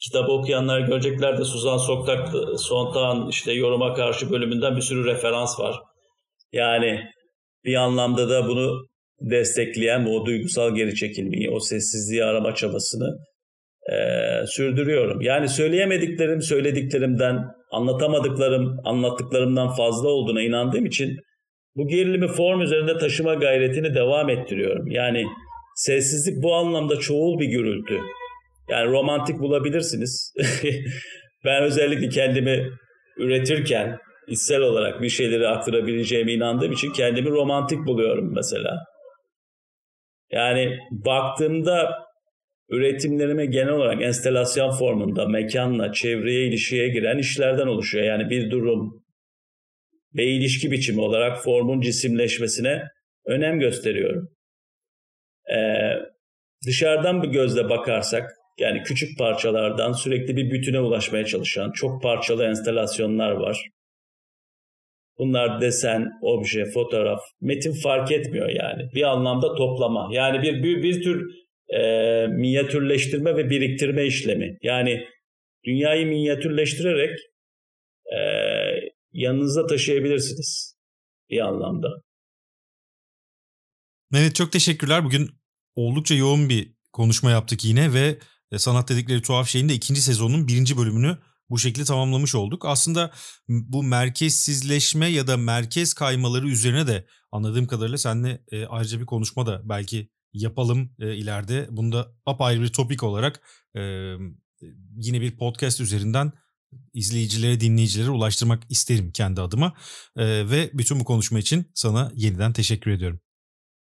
kitabı 0.00 0.32
okuyanlar 0.32 0.80
görecekler 0.80 1.38
de 1.38 1.44
Suzan 1.44 1.76
Soktak, 1.76 2.28
Sontag'ın 2.56 3.28
işte 3.28 3.52
yoruma 3.52 3.94
karşı 3.94 4.30
bölümünden 4.30 4.76
bir 4.76 4.80
sürü 4.80 5.04
referans 5.04 5.60
var. 5.60 5.76
Yani 6.52 7.00
bir 7.64 7.74
anlamda 7.74 8.28
da 8.28 8.48
bunu 8.48 8.86
destekleyen 9.20 10.04
o 10.04 10.26
duygusal 10.26 10.74
geri 10.74 10.94
çekilmeyi, 10.94 11.50
o 11.50 11.60
sessizliği 11.60 12.24
arama 12.24 12.54
çabasını 12.54 13.18
e, 13.92 13.96
sürdürüyorum. 14.46 15.20
Yani 15.20 15.48
söyleyemediklerim 15.48 16.42
söylediklerimden, 16.42 17.44
anlatamadıklarım 17.72 18.76
anlattıklarımdan 18.84 19.74
fazla 19.74 20.08
olduğuna 20.08 20.42
inandığım 20.42 20.86
için 20.86 21.16
bu 21.76 21.88
gerilimi 21.88 22.28
form 22.28 22.60
üzerinde 22.60 22.98
taşıma 22.98 23.34
gayretini 23.34 23.94
devam 23.94 24.30
ettiriyorum. 24.30 24.86
Yani 24.86 25.24
sessizlik 25.74 26.42
bu 26.42 26.54
anlamda 26.54 26.96
çoğul 26.96 27.38
bir 27.40 27.46
gürültü. 27.46 28.00
Yani 28.68 28.90
romantik 28.90 29.38
bulabilirsiniz. 29.38 30.34
ben 31.44 31.62
özellikle 31.62 32.08
kendimi 32.08 32.70
üretirken 33.16 33.98
içsel 34.28 34.60
olarak 34.60 35.02
bir 35.02 35.08
şeyleri 35.08 35.48
aktarabileceğime 35.48 36.32
inandığım 36.32 36.72
için 36.72 36.92
kendimi 36.92 37.30
romantik 37.30 37.78
buluyorum 37.86 38.34
mesela. 38.34 38.78
Yani 40.30 40.78
baktığımda 40.90 42.04
üretimlerime 42.68 43.46
genel 43.46 43.72
olarak 43.72 44.02
enstelasyon 44.02 44.70
formunda 44.70 45.28
mekanla, 45.28 45.92
çevreye 45.92 46.46
ilişkiye 46.46 46.88
giren 46.88 47.18
işlerden 47.18 47.66
oluşuyor. 47.66 48.04
Yani 48.04 48.30
bir 48.30 48.50
durum 48.50 49.04
ve 50.16 50.24
ilişki 50.24 50.70
biçimi 50.70 51.00
olarak 51.00 51.42
formun 51.42 51.80
cisimleşmesine 51.80 52.82
önem 53.26 53.60
gösteriyorum. 53.60 54.33
Ee, 55.54 56.14
dışarıdan 56.66 57.22
bir 57.22 57.28
gözle 57.28 57.68
bakarsak 57.68 58.30
yani 58.58 58.82
küçük 58.82 59.18
parçalardan 59.18 59.92
sürekli 59.92 60.36
bir 60.36 60.50
bütüne 60.50 60.80
ulaşmaya 60.80 61.24
çalışan 61.24 61.72
çok 61.72 62.02
parçalı 62.02 62.44
enstalasyonlar 62.44 63.30
var. 63.30 63.68
Bunlar 65.18 65.60
desen, 65.60 66.10
obje, 66.22 66.64
fotoğraf, 66.64 67.20
metin 67.40 67.72
fark 67.72 68.12
etmiyor 68.12 68.48
yani. 68.48 68.90
Bir 68.94 69.02
anlamda 69.02 69.54
toplama. 69.54 70.08
Yani 70.12 70.42
bir 70.42 70.62
bir, 70.62 70.82
bir 70.82 71.02
tür 71.02 71.34
e, 71.68 71.80
minyatürleştirme 72.26 73.36
ve 73.36 73.50
biriktirme 73.50 74.06
işlemi. 74.06 74.58
Yani 74.62 75.06
dünyayı 75.64 76.06
minyatürleştirerek 76.06 77.18
e, 78.12 78.18
yanınızda 79.12 79.66
taşıyabilirsiniz 79.66 80.76
bir 81.30 81.40
anlamda. 81.40 81.88
Mehmet 84.10 84.34
çok 84.34 84.52
teşekkürler. 84.52 85.04
Bugün 85.04 85.28
oldukça 85.74 86.14
yoğun 86.14 86.48
bir 86.48 86.74
konuşma 86.92 87.30
yaptık 87.30 87.64
yine 87.64 87.92
ve 87.92 88.18
e, 88.52 88.58
Sanat 88.58 88.88
Dedikleri 88.88 89.22
Tuhaf 89.22 89.48
Şey'in 89.48 89.68
de 89.68 89.74
ikinci 89.74 90.02
sezonun 90.02 90.48
birinci 90.48 90.76
bölümünü 90.76 91.18
bu 91.50 91.58
şekilde 91.58 91.84
tamamlamış 91.84 92.34
olduk. 92.34 92.64
Aslında 92.64 93.10
bu 93.48 93.82
merkezsizleşme 93.82 95.06
ya 95.06 95.26
da 95.26 95.36
merkez 95.36 95.94
kaymaları 95.94 96.48
üzerine 96.48 96.86
de 96.86 97.06
anladığım 97.32 97.66
kadarıyla 97.66 97.98
seninle 97.98 98.44
e, 98.52 98.66
ayrıca 98.66 99.00
bir 99.00 99.06
konuşma 99.06 99.46
da 99.46 99.60
belki 99.64 100.10
yapalım 100.32 100.90
e, 100.98 101.14
ileride. 101.14 101.68
Bunu 101.70 101.92
da 101.92 102.14
apayrı 102.26 102.62
bir 102.62 102.72
topik 102.72 103.02
olarak 103.02 103.40
yine 104.96 105.20
bir 105.20 105.36
podcast 105.36 105.80
üzerinden 105.80 106.32
izleyicilere, 106.92 107.60
dinleyicilere 107.60 108.10
ulaştırmak 108.10 108.62
isterim 108.70 109.12
kendi 109.12 109.40
adıma. 109.40 109.74
Ve 110.16 110.70
bütün 110.72 111.00
bu 111.00 111.04
konuşma 111.04 111.38
için 111.38 111.70
sana 111.74 112.12
yeniden 112.14 112.52
teşekkür 112.52 112.90
ediyorum. 112.90 113.20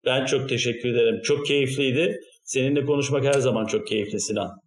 Ben 0.06 0.26
çok 0.26 0.50
teşekkür 0.50 0.90
ederim. 0.90 1.22
Çok 1.24 1.46
keyifliydi. 1.46 2.20
Seninle 2.44 2.86
konuşmak 2.86 3.26
her 3.26 3.40
zaman 3.40 3.66
çok 3.66 3.88
keyifli 3.88 4.20
Sinan. 4.20 4.64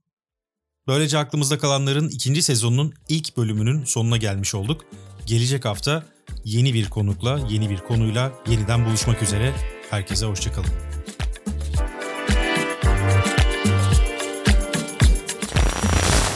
Böylece 0.87 1.19
aklımızda 1.19 1.59
kalanların 1.59 2.09
ikinci 2.09 2.43
sezonunun 2.43 2.95
ilk 3.09 3.37
bölümünün 3.37 3.85
sonuna 3.85 4.17
gelmiş 4.17 4.55
olduk. 4.55 4.85
Gelecek 5.27 5.65
hafta 5.65 6.07
yeni 6.45 6.75
bir 6.75 6.91
konukla, 6.91 7.41
yeni 7.51 7.71
bir 7.71 7.79
konuyla 7.79 8.33
yeniden 8.49 8.87
buluşmak 8.87 9.23
üzere. 9.23 9.53
Herkese 9.91 10.27
hoşçakalın. 10.27 10.71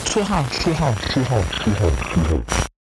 Tuhaf, 0.05 0.63
tuhaf, 0.63 1.13
tuhaf, 1.13 1.63
tuhaf, 1.63 2.13
tuhaf. 2.13 2.70